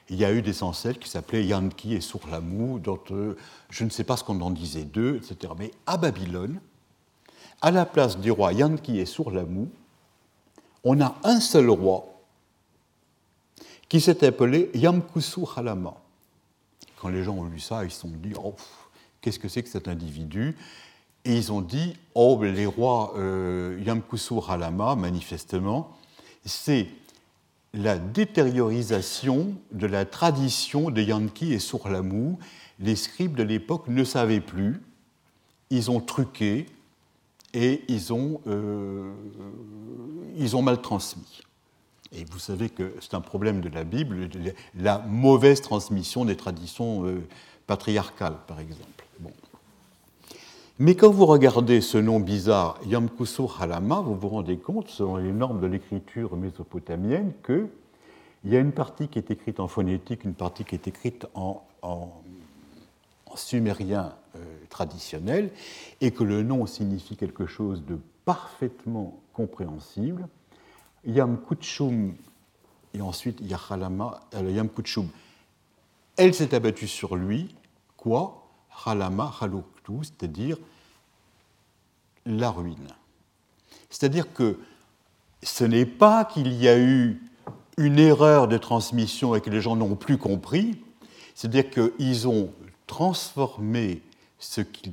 [0.08, 3.36] Il y a eu des ancêtres qui s'appelaient Yanki et Sourlamou, dont euh,
[3.70, 5.52] je ne sais pas ce qu'on en disait d'eux, etc.
[5.58, 6.60] Mais à Babylone,
[7.60, 9.68] à la place des rois Yanki et Sourlamou,
[10.84, 12.06] on a un seul roi
[13.88, 15.94] qui s'est appelé Yamkusu Halama.
[17.00, 18.54] Quand les gens ont lu ça, ils se sont dit oh,
[19.20, 20.56] qu'est-ce que c'est que cet individu?
[21.24, 23.82] Et ils ont dit oh, les rois euh,
[24.48, 25.96] Halama, manifestement,
[26.44, 26.86] c'est
[27.76, 32.38] la détériorisation de la tradition de Yanki et Sourlamou.
[32.80, 34.80] Les scribes de l'époque ne savaient plus,
[35.70, 36.66] ils ont truqué
[37.54, 39.12] et ils ont, euh,
[40.36, 41.42] ils ont mal transmis.
[42.12, 44.28] Et vous savez que c'est un problème de la Bible,
[44.74, 47.26] la mauvaise transmission des traditions euh,
[47.66, 48.95] patriarcales, par exemple.
[50.78, 55.32] Mais quand vous regardez ce nom bizarre, Yamkuso Halama, vous vous rendez compte, selon les
[55.32, 57.70] normes de l'écriture mésopotamienne, qu'il
[58.44, 61.62] y a une partie qui est écrite en phonétique, une partie qui est écrite en,
[63.34, 65.50] sumérien euh, traditionnel,
[66.02, 70.28] et que le nom signifie quelque chose de parfaitement compréhensible.
[71.06, 71.38] Yam
[72.92, 74.68] et ensuite Yachalama, euh, Yam
[76.18, 77.54] Elle s'est abattue sur lui,
[77.96, 78.42] quoi?
[78.84, 79.32] Halama
[80.02, 80.58] C'est-à-dire
[82.24, 82.88] la ruine.
[83.90, 84.58] C'est-à-dire que
[85.42, 87.22] ce n'est pas qu'il y a eu
[87.78, 90.82] une erreur de transmission et que les gens n'ont plus compris,
[91.34, 92.50] c'est-à-dire qu'ils ont
[92.86, 94.02] transformé
[94.38, 94.92] ce qui,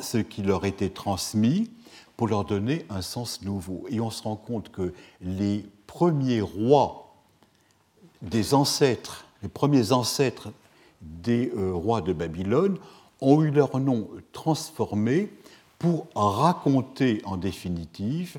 [0.00, 1.70] ce qui leur était transmis
[2.16, 3.84] pour leur donner un sens nouveau.
[3.88, 7.14] Et on se rend compte que les premiers rois
[8.22, 10.52] des ancêtres, les premiers ancêtres
[11.00, 12.78] des euh, rois de Babylone
[13.22, 15.32] ont eu leur nom transformé
[15.78, 18.36] pour raconter en définitive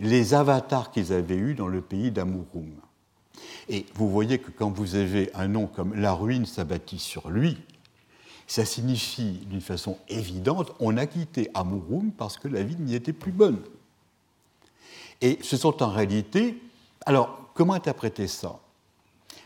[0.00, 2.72] les avatars qu'ils avaient eus dans le pays d'Amurum.
[3.68, 7.58] Et vous voyez que quand vous avez un nom comme La ruine s'abattit sur lui,
[8.46, 13.12] ça signifie d'une façon évidente on a quitté Amurum parce que la vie n'y était
[13.12, 13.60] plus bonne.
[15.20, 16.60] Et ce sont en réalité.
[17.04, 18.58] Alors, comment interpréter ça?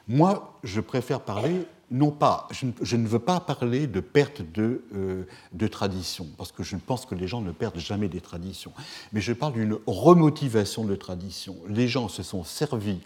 [0.06, 5.24] Moi, je préfère parler, non pas, je ne, veux pas parler de perte de, euh,
[5.52, 8.72] de tradition, parce que je pense que les gens ne perdent jamais des traditions,
[9.12, 11.54] mais je parle d'une remotivation de tradition.
[11.68, 13.00] Les gens se sont servis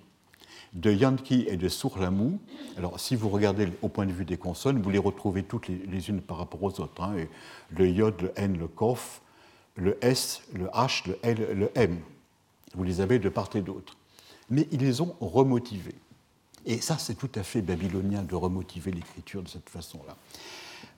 [0.72, 2.39] de Yankee et de Sourlamou.
[2.76, 6.09] Alors, si vous regardez au point de vue des consonnes, vous les retrouvez toutes les,
[6.09, 7.03] unes par rapport aux autres.
[7.03, 7.26] Hein,
[7.76, 9.20] le J, le N, le Kof,
[9.74, 11.99] le S, le H, le L, le M.
[12.74, 13.97] Vous les avez de part et d'autre.
[14.51, 15.95] Mais ils les ont remotivés.
[16.66, 20.16] Et ça, c'est tout à fait babylonien de remotiver l'écriture de cette façon-là.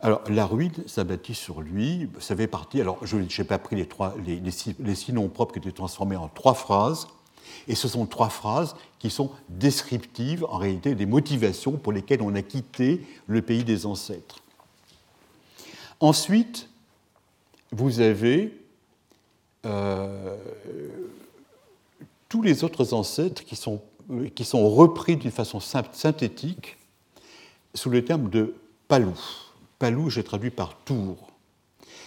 [0.01, 2.81] Alors, la ruine s'abattit sur lui, ça fait partie.
[2.81, 6.29] Alors, je n'ai pas pris les, trois, les, six noms propres qui étaient transformés en
[6.29, 7.09] trois phrases.
[7.67, 12.35] Et ce sont trois phrases qui sont descriptives, en réalité, des motivations pour lesquelles on
[12.35, 14.41] a quitté le pays des ancêtres.
[16.01, 16.69] Ensuite,
[17.73, 18.57] vous avez
[19.67, 20.37] euh,
[22.29, 23.83] tous les autres ancêtres qui sont,
[24.35, 26.77] qui sont repris d'une façon synthétique
[27.75, 28.55] sous le terme de
[28.89, 29.19] palou.
[29.79, 31.17] Palou, j'ai traduit par tour.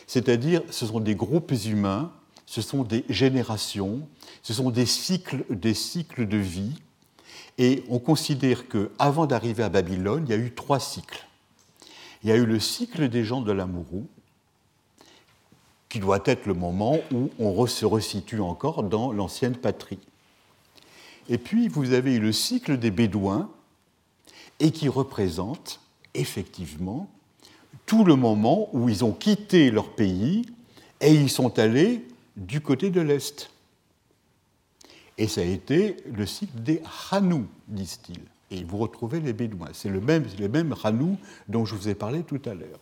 [0.08, 2.12] C'est-à-dire, ce sont des groupes humains
[2.52, 4.02] ce sont des générations,
[4.44, 6.82] ce sont des cycles, des cycles de vie.
[7.58, 11.26] Et on considère qu'avant d'arriver à Babylone, il y a eu trois cycles.
[12.22, 14.06] Il y a eu le cycle des gens de l'Amourou,
[15.88, 20.00] qui doit être le moment où on se resitue encore dans l'ancienne patrie.
[21.32, 23.50] Et puis, vous avez le cycle des Bédouins,
[24.62, 25.82] et qui représente
[26.14, 27.10] effectivement
[27.86, 30.46] tout le moment où ils ont quitté leur pays
[31.02, 32.06] et ils sont allés
[32.38, 33.50] du côté de l'Est.
[35.18, 38.22] Et ça a été le cycle des Hanou, disent-ils.
[38.52, 39.70] Et vous retrouvez les Bédouins.
[39.74, 41.18] C'est le même, le même Hanou
[41.48, 42.80] dont je vous ai parlé tout à l'heure.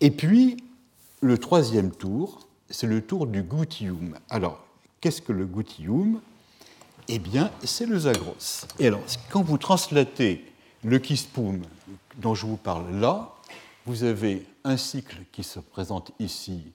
[0.00, 0.56] Et puis,
[1.22, 4.18] le troisième tour, c'est le tour du Goutium.
[4.28, 4.66] Alors,
[5.00, 6.20] qu'est-ce que le Goutium
[7.08, 8.36] Eh bien, c'est le Zagros.
[8.78, 10.44] Et alors, quand vous translatez
[10.82, 11.62] le Kispum
[12.16, 13.34] dont je vous parle là,
[13.84, 16.72] vous avez un cycle qui se présente ici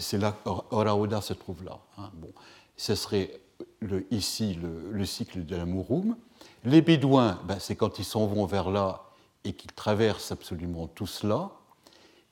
[0.00, 0.36] c'est là
[0.70, 1.78] Oraoda se trouve là.
[1.98, 2.10] Hein.
[2.14, 2.32] Bon,
[2.76, 3.40] ce serait
[3.80, 6.16] le, ici le, cycle de la Mouroum.
[6.64, 9.02] Les Bédouins, ben, c'est quand ils s'en vont vers là
[9.44, 11.50] et qu'ils traversent absolument tout cela.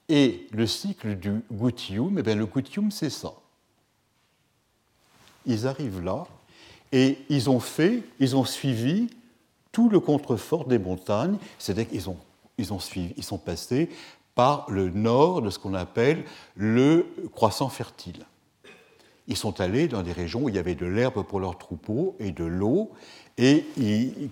[0.09, 3.33] Et le cycle du Goutium, eh bien, le Goutium, c'est ça.
[5.47, 6.27] Ils arrivent là
[6.93, 9.09] et ils ont fait, ils ont suivi
[9.73, 12.17] tout le contrefort des montagnes, c'est-à-dire qu'ils ont,
[12.57, 13.91] ils ont suivi, ils sont passés
[14.35, 16.25] par le nord de ce qu'on appelle
[16.57, 18.25] le croissant fertile.
[19.27, 22.17] Ils sont allés dans des régions où il y avait de l'herbe pour leurs troupeaux
[22.19, 22.91] et de l'eau,
[23.37, 23.65] et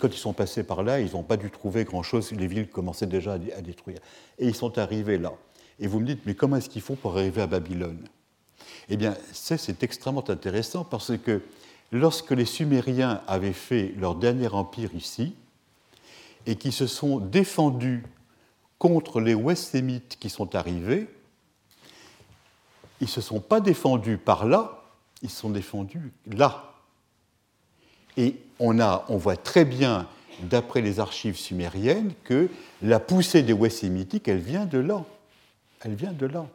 [0.01, 3.07] quand ils sont passés par là, ils n'ont pas dû trouver grand-chose, les villes commençaient
[3.07, 3.99] déjà à détruire.
[4.39, 5.33] Et ils sont arrivés là.
[5.79, 8.09] Et vous me dites, mais comment est-ce qu'ils font pour arriver à Babylone?
[8.89, 11.43] Eh bien, c'est extrêmement intéressant parce que
[11.93, 15.35] lorsque les Sumériens avaient fait leur dernier empire ici,
[16.47, 18.05] et qui se sont défendus
[18.79, 21.09] contre les West-Sémites qui sont arrivés,
[23.01, 24.83] ils ne se sont pas défendus par là,
[25.23, 26.73] ils se sont défendus là.
[28.17, 30.07] Et on, a, on voit très bien,
[30.41, 32.49] d'après les archives sumériennes, que
[32.83, 35.05] la poussée des West-Sémitiques, elle vient de là.
[35.81, 36.47] Elle vient de là.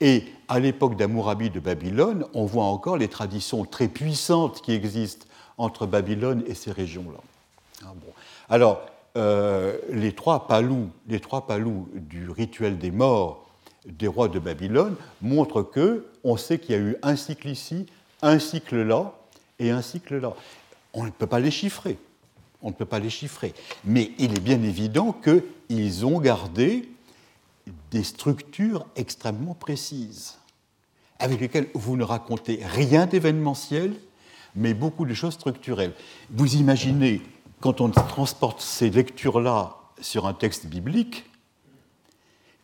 [0.00, 5.26] Et à l'époque d'Amourabi de Babylone, on voit encore les traditions très puissantes qui existent
[5.58, 7.18] entre Babylone et ces régions-là.
[7.82, 7.92] Ah
[8.48, 8.82] Alors,
[9.16, 13.46] euh, les, trois palous, les trois palous du rituel des morts
[13.86, 17.86] des rois de Babylone montrent que on sait qu'il y a eu un cycle ici,
[18.20, 19.12] un cycle là
[19.58, 20.34] et un cycle là.
[20.92, 21.98] On ne peut pas les chiffrer.
[22.62, 23.54] On ne peut pas les chiffrer.
[23.84, 26.88] Mais il est bien évident qu'ils ont gardé
[27.90, 30.38] des structures extrêmement précises,
[31.18, 33.94] avec lesquelles vous ne racontez rien d'événementiel,
[34.54, 35.94] mais beaucoup de choses structurelles.
[36.30, 37.22] Vous imaginez,
[37.60, 41.24] quand on transporte ces lectures-là sur un texte biblique,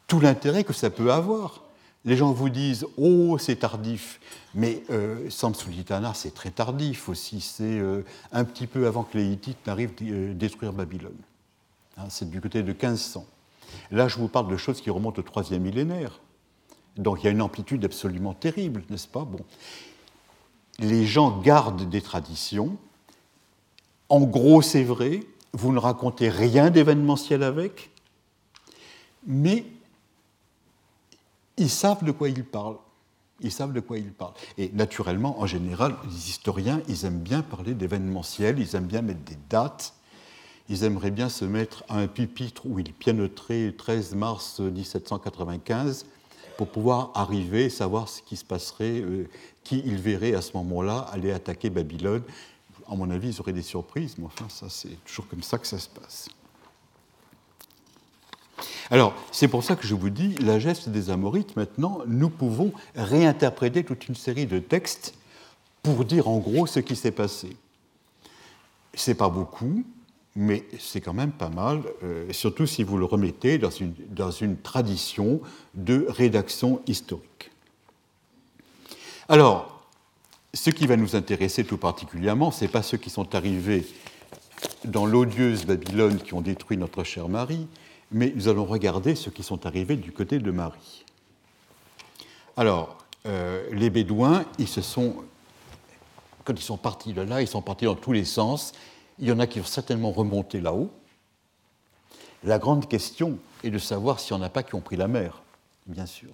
[0.07, 1.63] tout l'intérêt que ça peut avoir.
[2.05, 4.21] Les gens vous disent Oh, c'est tardif.
[4.55, 7.41] Mais euh, Samsulitana, c'est très tardif aussi.
[7.41, 11.17] C'est euh, un petit peu avant que les Hittites n'arrivent à euh, détruire Babylone.
[11.97, 13.25] Hein, c'est du côté de 1500.
[13.91, 16.21] Là, je vous parle de choses qui remontent au troisième millénaire.
[16.97, 19.25] Donc il y a une amplitude absolument terrible, n'est-ce pas?
[19.25, 19.41] Bon.
[20.79, 22.77] Les gens gardent des traditions.
[24.09, 25.21] En gros, c'est vrai,
[25.53, 27.91] vous ne racontez rien d'événementiel avec,
[29.27, 29.65] mais
[31.57, 32.79] ils savent de quoi ils parlent.
[33.41, 34.35] Ils savent de quoi ils parlent.
[34.57, 39.23] Et naturellement, en général, les historiens, ils aiment bien parler d'événementiel, ils aiment bien mettre
[39.23, 39.95] des dates,
[40.73, 46.07] ils aimeraient bien se mettre à un pupitre où ils pianoteraient 13 mars 1795
[46.57, 49.29] pour pouvoir arriver, savoir ce qui se passerait, euh,
[49.65, 52.23] qui ils verraient à ce moment-là aller attaquer Babylone.
[52.91, 55.67] À mon avis, ils auraient des surprises, mais enfin, ça, c'est toujours comme ça que
[55.67, 56.31] ça se passe.
[58.91, 62.73] Alors, c'est pour ça que je vous dis, la geste des Amorites, maintenant, nous pouvons
[62.95, 65.13] réinterpréter toute une série de textes
[65.83, 67.59] pour dire en gros ce qui s'est passé.
[68.95, 69.85] C'est pas beaucoup,
[70.35, 74.31] mais c'est quand même pas mal, euh, surtout si vous le remettez dans une, dans
[74.31, 75.41] une tradition
[75.75, 77.51] de rédaction historique.
[79.29, 79.87] Alors,
[80.55, 83.87] ce qui va nous intéresser tout particulièrement, ce n'est pas ceux qui sont arrivés
[84.85, 87.67] dans l'odieuse Babylone qui ont détruit notre cher Marie,
[88.11, 91.05] mais nous allons regarder ceux qui sont arrivés du côté de Marie.
[92.57, 95.17] Alors, euh, les Bédouins, ils se sont,
[96.45, 98.73] quand ils sont partis de là, ils sont partis dans tous les sens,
[99.23, 100.91] il y en a qui vont certainement remonter là-haut.
[102.43, 105.07] La grande question est de savoir s'il n'y en a pas qui ont pris la
[105.07, 105.43] mer,
[105.87, 106.31] bien sûr.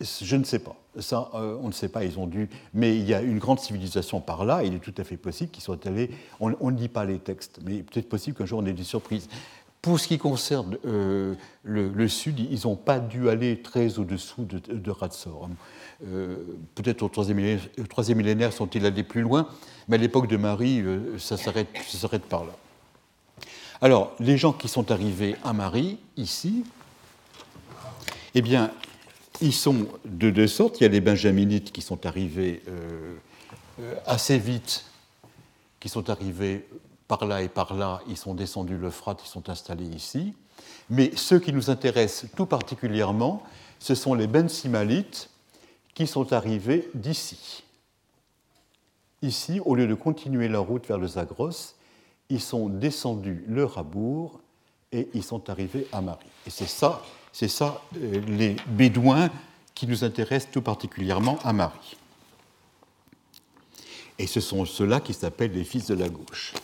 [0.00, 0.74] Je ne sais pas.
[0.98, 2.48] Ça, euh, on ne sait pas, ils ont dû.
[2.72, 5.50] Mais il y a une grande civilisation par là, il est tout à fait possible
[5.50, 6.10] qu'ils soient allés.
[6.40, 9.28] On, ne lit pas les textes, mais peut-être possible qu'un jour on ait des surprises.
[9.86, 14.58] Pour ce qui concerne euh, le, sud, ils n'ont pas dû aller très au-dessous de,
[14.58, 15.48] de Ratsor.
[16.08, 16.38] Euh,
[16.74, 19.48] peut-être au troisième millénaire, sont-ils allés plus loin,
[19.86, 22.56] mais à l'époque de Marie, euh, ça s'arrête par là.
[23.80, 26.64] Alors, les gens qui sont arrivés à Marie, ici,
[28.34, 28.72] eh bien,
[29.40, 30.80] ils sont de deux sortes.
[30.80, 32.60] Il y a les benjaminites qui sont arrivés
[34.04, 34.84] assez vite,
[35.78, 36.66] qui sont arrivés
[37.08, 40.34] par là et par là, ils sont descendus l'Euphrate, ils sont installés ici.
[40.90, 43.42] Mais ceux qui nous intéressent tout particulièrement,
[43.78, 45.30] ce sont les bensimalites
[45.94, 47.64] qui sont arrivés d'ici.
[49.22, 51.74] Ici, au lieu de continuer la route vers le Zagros,
[52.28, 54.40] ils sont descendus le Rabour
[54.92, 56.26] et ils sont arrivés à Marie.
[56.46, 57.02] Et c'est ça,
[57.32, 59.30] c'est ça euh, les Bédouins
[59.74, 61.96] qui nous intéressent tout particulièrement à Marie.
[64.18, 66.54] Et ce sont ceux-là qui s'appellent les fils de la gauche.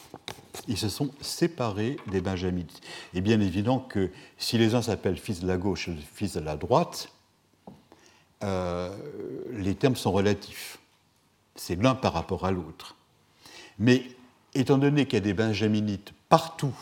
[0.68, 2.80] Ils se sont séparés des Benjamites.
[3.14, 6.40] Et bien évident que si les uns s'appellent fils de la gauche et fils de
[6.40, 7.08] la droite,
[8.42, 8.90] euh,
[9.50, 10.78] les termes sont relatifs.
[11.54, 12.96] C'est l'un par rapport à l'autre.
[13.78, 14.02] Mais
[14.54, 16.76] étant donné qu'il y a des benjaminites partout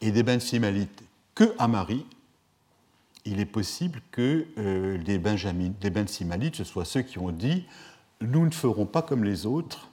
[0.00, 1.02] et des bensimalites
[1.34, 2.06] que à Marie,
[3.24, 7.66] il est possible que euh, les, bensimalites, ce soient ceux qui ont dit
[8.20, 9.88] Nous ne ferons pas comme les autres,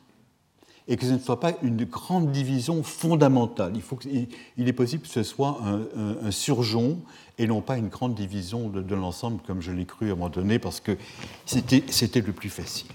[0.87, 3.71] et que ce ne soit pas une grande division fondamentale.
[3.75, 5.59] Il, faut est possible que ce soit
[5.95, 6.99] un, surjon
[7.37, 10.29] et non pas une grande division de, l'ensemble, comme je l'ai cru à un moment
[10.29, 10.97] donné, parce que
[11.45, 12.91] c'était le plus facile.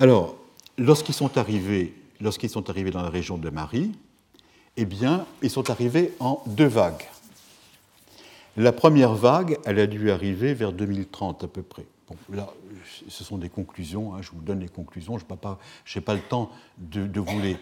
[0.00, 0.36] Alors,
[0.78, 3.92] lorsqu'ils sont arrivés, lorsqu'ils sont arrivés dans la région de Marie,
[4.76, 7.06] eh bien, ils sont arrivés en deux vagues.
[8.56, 11.86] La première vague, elle a dû arriver vers 2030 à peu près.
[12.28, 12.48] Bon, là,
[13.08, 16.20] ce sont des conclusions, hein, je vous donne les conclusions, je n'ai pas, pas, le
[16.20, 17.56] temps de, vous les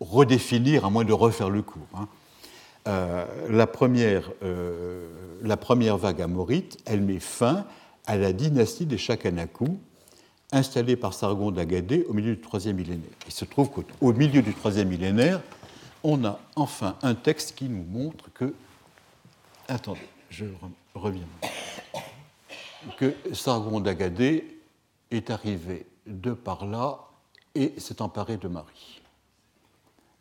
[0.00, 1.86] redéfinir, à moins de refaire le cours.
[1.94, 2.08] Hein.
[2.88, 5.08] Euh, la, première, euh,
[5.42, 7.64] la première vague amorite, elle met fin
[8.06, 9.78] à la dynastie des Chakanaku,
[10.50, 13.10] installée par Sargon d'Agadé au milieu du troisième millénaire.
[13.26, 15.40] Il se trouve qu'au milieu du troisième millénaire,
[16.02, 18.52] on a enfin un texte qui nous montre que.
[19.68, 20.00] Attendez,
[20.30, 20.44] je
[20.94, 21.26] reviens.
[22.96, 24.58] Que Sargon d'Agadé
[25.10, 27.00] est arrivé de par là
[27.54, 29.00] et s'est emparé de Marie.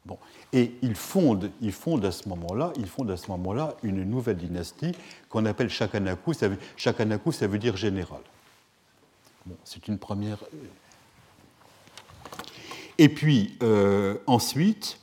[0.05, 0.17] Bon.
[0.51, 4.37] Et il fonde, il fonde à ce moment-là, il fonde à ce moment-là une nouvelle
[4.37, 4.93] dynastie
[5.29, 6.33] qu'on appelle Shakanaku.
[6.33, 8.21] Ça Shakanaku, ça veut dire général.
[9.45, 10.39] Bon, c'est une première.
[12.97, 14.99] Et puis euh, ensuite,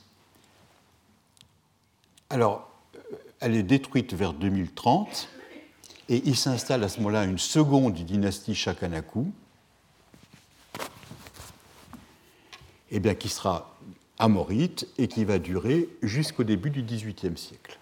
[2.29, 2.69] alors,
[3.39, 5.29] elle est détruite vers 2030
[6.09, 9.31] et il s'installe à ce moment-là une seconde dynastie Shakanaku,
[12.91, 13.77] eh bien, qui sera
[14.17, 17.77] amorite et qui va durer jusqu'au début du XVIIIe siècle.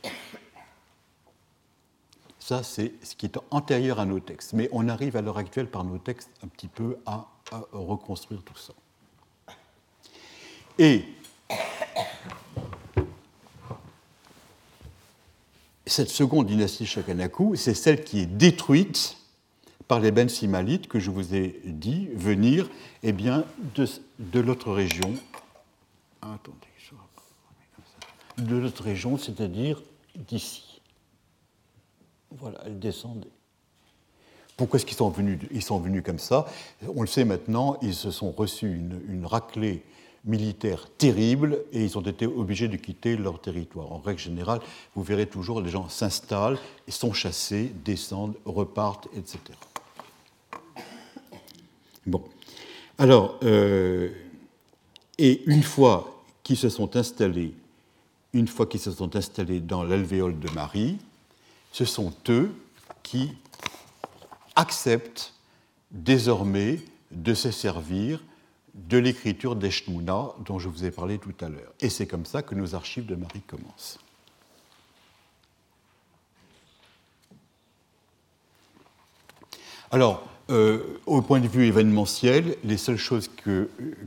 [2.38, 4.54] Ça, c'est ce qui est antérieur à nos textes.
[4.54, 8.44] Mais on arrive à l'heure actuelle par nos textes un petit peu à, à reconstruire
[8.44, 8.74] tout ça.
[10.78, 11.06] Et
[15.88, 19.18] cette seconde dynastie Shakanaku, c'est celle qui est détruite
[19.88, 22.70] par les Ben Simalites que je vous ai dit venir
[23.04, 23.46] eh bien,
[23.76, 23.88] de,
[24.20, 25.14] de l'autre région.
[26.22, 26.68] Attendez,
[28.38, 29.82] de l'autre région, c'est-à-dire
[30.16, 30.82] d'ici.
[32.32, 33.32] Voilà, elle descendait.
[34.56, 36.48] Pourquoi est-ce qu'ils sont venus, ils sont venus comme ça?
[36.96, 39.84] On le sait maintenant, ils se sont reçus une, une raclée
[40.28, 43.92] militaires terribles et ils ont été obligés de quitter leur territoire.
[43.92, 44.60] En règle générale,
[44.96, 46.60] vous verrez toujours les gens s'installent,
[46.90, 49.40] sont chassés, descendent, repartent, etc.
[52.06, 52.24] Bon.
[52.98, 54.12] Alors, euh,
[55.18, 57.54] et une fois qu'ils se sont installés,
[58.34, 60.98] une fois qu'ils se sont installés dans l'alvéole de Marie,
[61.72, 62.52] ce sont eux
[63.04, 63.32] qui
[64.56, 65.34] acceptent
[65.92, 66.80] désormais
[67.12, 68.22] de se servir
[68.78, 71.74] de l'écriture d'Eshnouna dont je vous ai parlé tout à l'heure.
[71.80, 74.00] Et c'est comme ça que nos archives de Marie commencent.
[79.90, 83.30] Alors, euh, au point de vue événementiel, les seules choses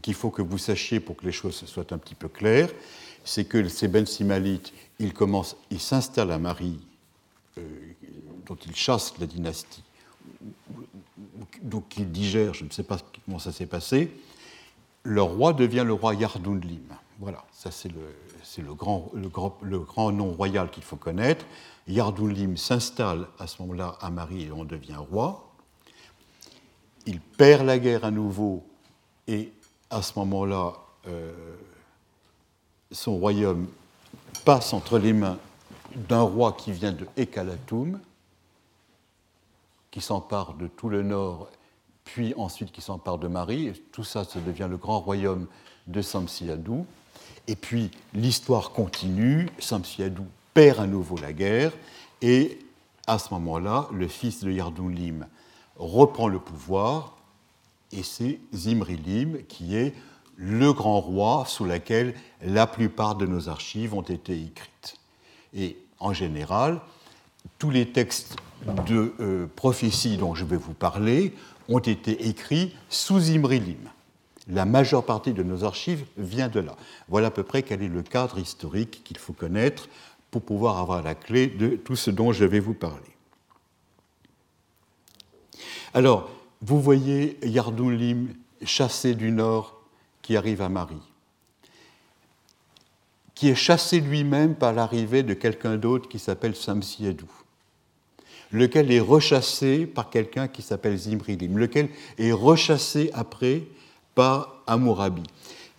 [0.03, 2.71] qu'il faut que vous sachiez pour que les choses soient un petit peu claires,
[3.25, 6.79] c'est que ces Ben Simalites, ils commencent, ils s'installent à Marie,
[7.59, 7.63] euh,
[8.47, 9.83] dont ils chassent la dynastie,
[11.63, 14.11] donc ils digèrent, je ne sais pas comment ça s'est passé,
[15.02, 16.86] le roi devient le roi Yardunlim.
[17.18, 21.44] Voilà, ça c'est le, grand, nom royal qu'il faut connaître.
[21.86, 25.47] Yardunlim s'installe à ce moment-là à Marie et on devient roi.
[27.06, 28.64] Il perd la guerre à nouveau
[29.27, 29.52] et
[29.90, 30.74] à ce moment-là,
[31.09, 31.56] euh,
[32.90, 33.66] son royaume
[34.44, 35.39] passe entre les mains
[35.94, 37.98] d'un roi qui vient de Ekalatum,
[39.90, 41.48] qui s'empare de tout le nord
[42.12, 43.73] puis ensuite qui s'empare de Marie.
[43.93, 45.47] tout ça, ça devient le grand royaume
[45.87, 46.85] de Samsiadou.
[47.47, 51.73] Et puis l'histoire continue, Samsiadou perd à nouveau la guerre,
[52.20, 52.59] et
[53.07, 55.27] à ce moment-là, le fils de Yardoulim
[55.77, 57.16] reprend le pouvoir,
[57.93, 59.95] et c'est Zimrilim qui est
[60.37, 64.97] le grand roi sous lequel la plupart de nos archives ont été écrites.
[65.55, 66.81] Et en général,
[67.59, 68.37] tous les textes
[68.87, 71.35] de euh, prophétie dont je vais vous parler
[71.71, 73.89] ont été écrits sous Imrilim.
[74.49, 76.77] La majeure partie de nos archives vient de là.
[77.09, 79.89] Voilà à peu près quel est le cadre historique qu'il faut connaître
[80.31, 82.99] pour pouvoir avoir la clé de tout ce dont je vais vous parler.
[85.95, 86.31] Alors,
[86.61, 88.35] vous voyez Yardoulim
[88.65, 89.81] chassé du nord
[90.23, 90.97] qui arrive à Marie,
[93.35, 97.31] qui est chassé lui-même par l'arrivée de quelqu'un d'autre qui s'appelle Samsiedou
[98.52, 103.62] lequel est rechassé par quelqu'un qui s'appelle Zimrilim, lequel est rechassé après
[104.14, 105.22] par Amourabi.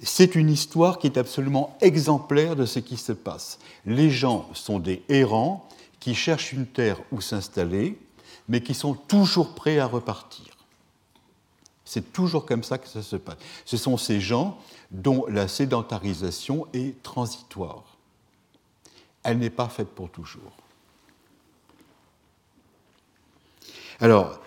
[0.04, 3.60] C'est une histoire qui est absolument exemplaire de ce qui se passe.
[3.86, 5.68] Les gens sont des errants
[6.00, 8.00] qui cherchent une terre où s'installer,
[8.48, 10.46] mais qui sont toujours prêts à repartir.
[11.86, 13.38] C'est toujours comme ça que ça se passe.
[13.66, 14.58] Ce sont ces gens
[14.92, 17.98] dont la sédentarisation est transitoire.
[19.24, 20.54] Elle n'est pas faite pour toujours.
[24.02, 24.40] Alors,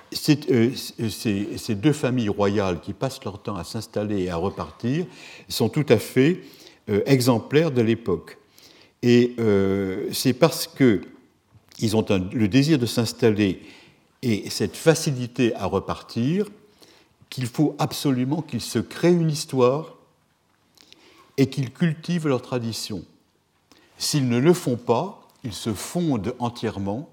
[0.51, 5.07] euh, ces, deux familles royales qui passent leur temps à s'installer et à repartir
[5.49, 6.43] sont tout à fait
[6.91, 8.39] euh, exemplaires de l'époque.
[9.03, 13.63] Et euh, c'est parce qu'ils ont le désir de s'installer
[14.23, 16.47] et cette facilité à repartir
[17.31, 19.97] qu'il faut absolument qu'ils se créent une histoire
[21.37, 23.05] et qu'ils cultivent leur tradition.
[23.99, 27.11] S'ils ne le font pas, ils se fondent entièrement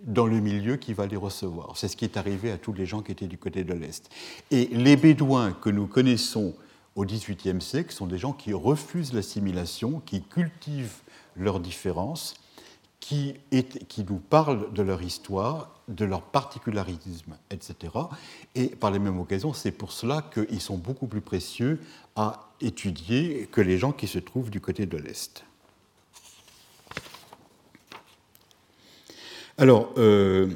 [0.00, 1.76] dans le milieu qui va les recevoir.
[1.76, 4.08] C'est ce qui est arrivé à tous les gens qui étaient du côté de l'Est.
[4.50, 6.54] Et les Bédouins que nous connaissons
[6.94, 11.00] au XVIIIe siècle sont des gens qui refusent l'assimilation, qui cultivent
[11.36, 12.34] leurs différences,
[13.00, 13.34] qui,
[13.88, 17.92] qui, nous parlent de leur histoire, de leur particularisme, etc.
[18.54, 21.80] Et par les mêmes occasions, c'est pour cela qu'ils sont beaucoup plus précieux
[22.16, 25.44] à étudier que les gens qui se trouvent du côté de l'Est.
[29.60, 30.46] Alors, euh,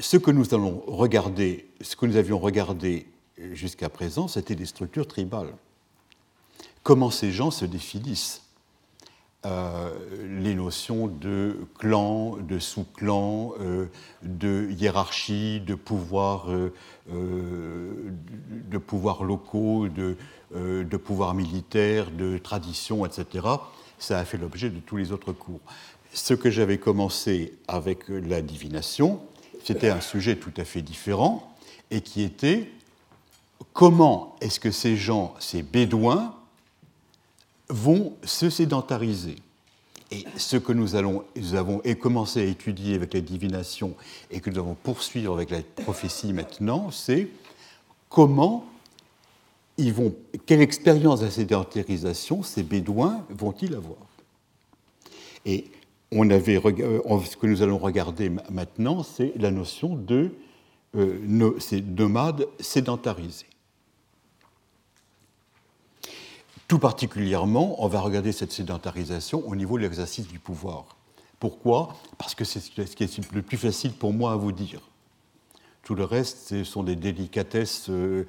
[0.00, 3.06] ce que nous allons regarder, ce que nous avions regardé
[3.52, 5.52] jusqu'à présent, c'était des structures tribales.
[6.82, 8.40] Comment ces gens se définissent
[9.44, 9.90] euh,
[10.40, 13.84] les notions de clan, de sous-clan, euh,
[14.22, 16.46] de hiérarchie, de pouvoir,
[17.06, 20.16] de pouvoirs locaux, de,
[20.54, 23.46] de pouvoirs militaires, de tradition, etc.
[23.98, 25.60] Ça a fait l'objet de tous les autres cours
[26.14, 29.20] ce que j'avais commencé avec la divination,
[29.64, 31.52] c'était un sujet tout à fait différent,
[31.90, 32.70] et qui était
[33.72, 36.34] comment est-ce que ces gens, ces bédouins,
[37.68, 39.36] vont se sédentariser?
[40.10, 43.96] Et ce que nous, allons, nous avons commencé à étudier avec la divination
[44.30, 47.28] et que nous allons poursuivre avec la prophétie maintenant, c'est
[48.08, 48.66] comment
[49.76, 50.14] ils vont,
[50.46, 53.98] quelle expérience de sédentarisation ces bédouins vont-ils avoir?
[55.44, 55.64] Et
[56.14, 60.30] on avait, euh, ce que nous allons regarder maintenant, c'est la notion de
[60.96, 61.18] euh,
[61.96, 63.46] nomades sédentarisés.
[66.68, 70.96] Tout particulièrement, on va regarder cette sédentarisation au niveau de l'exercice du pouvoir.
[71.40, 71.96] Pourquoi?
[72.16, 74.80] Parce que c'est ce qui est le plus facile pour moi à vous dire.
[75.84, 78.24] Tout le reste, ce sont des délicatesses euh,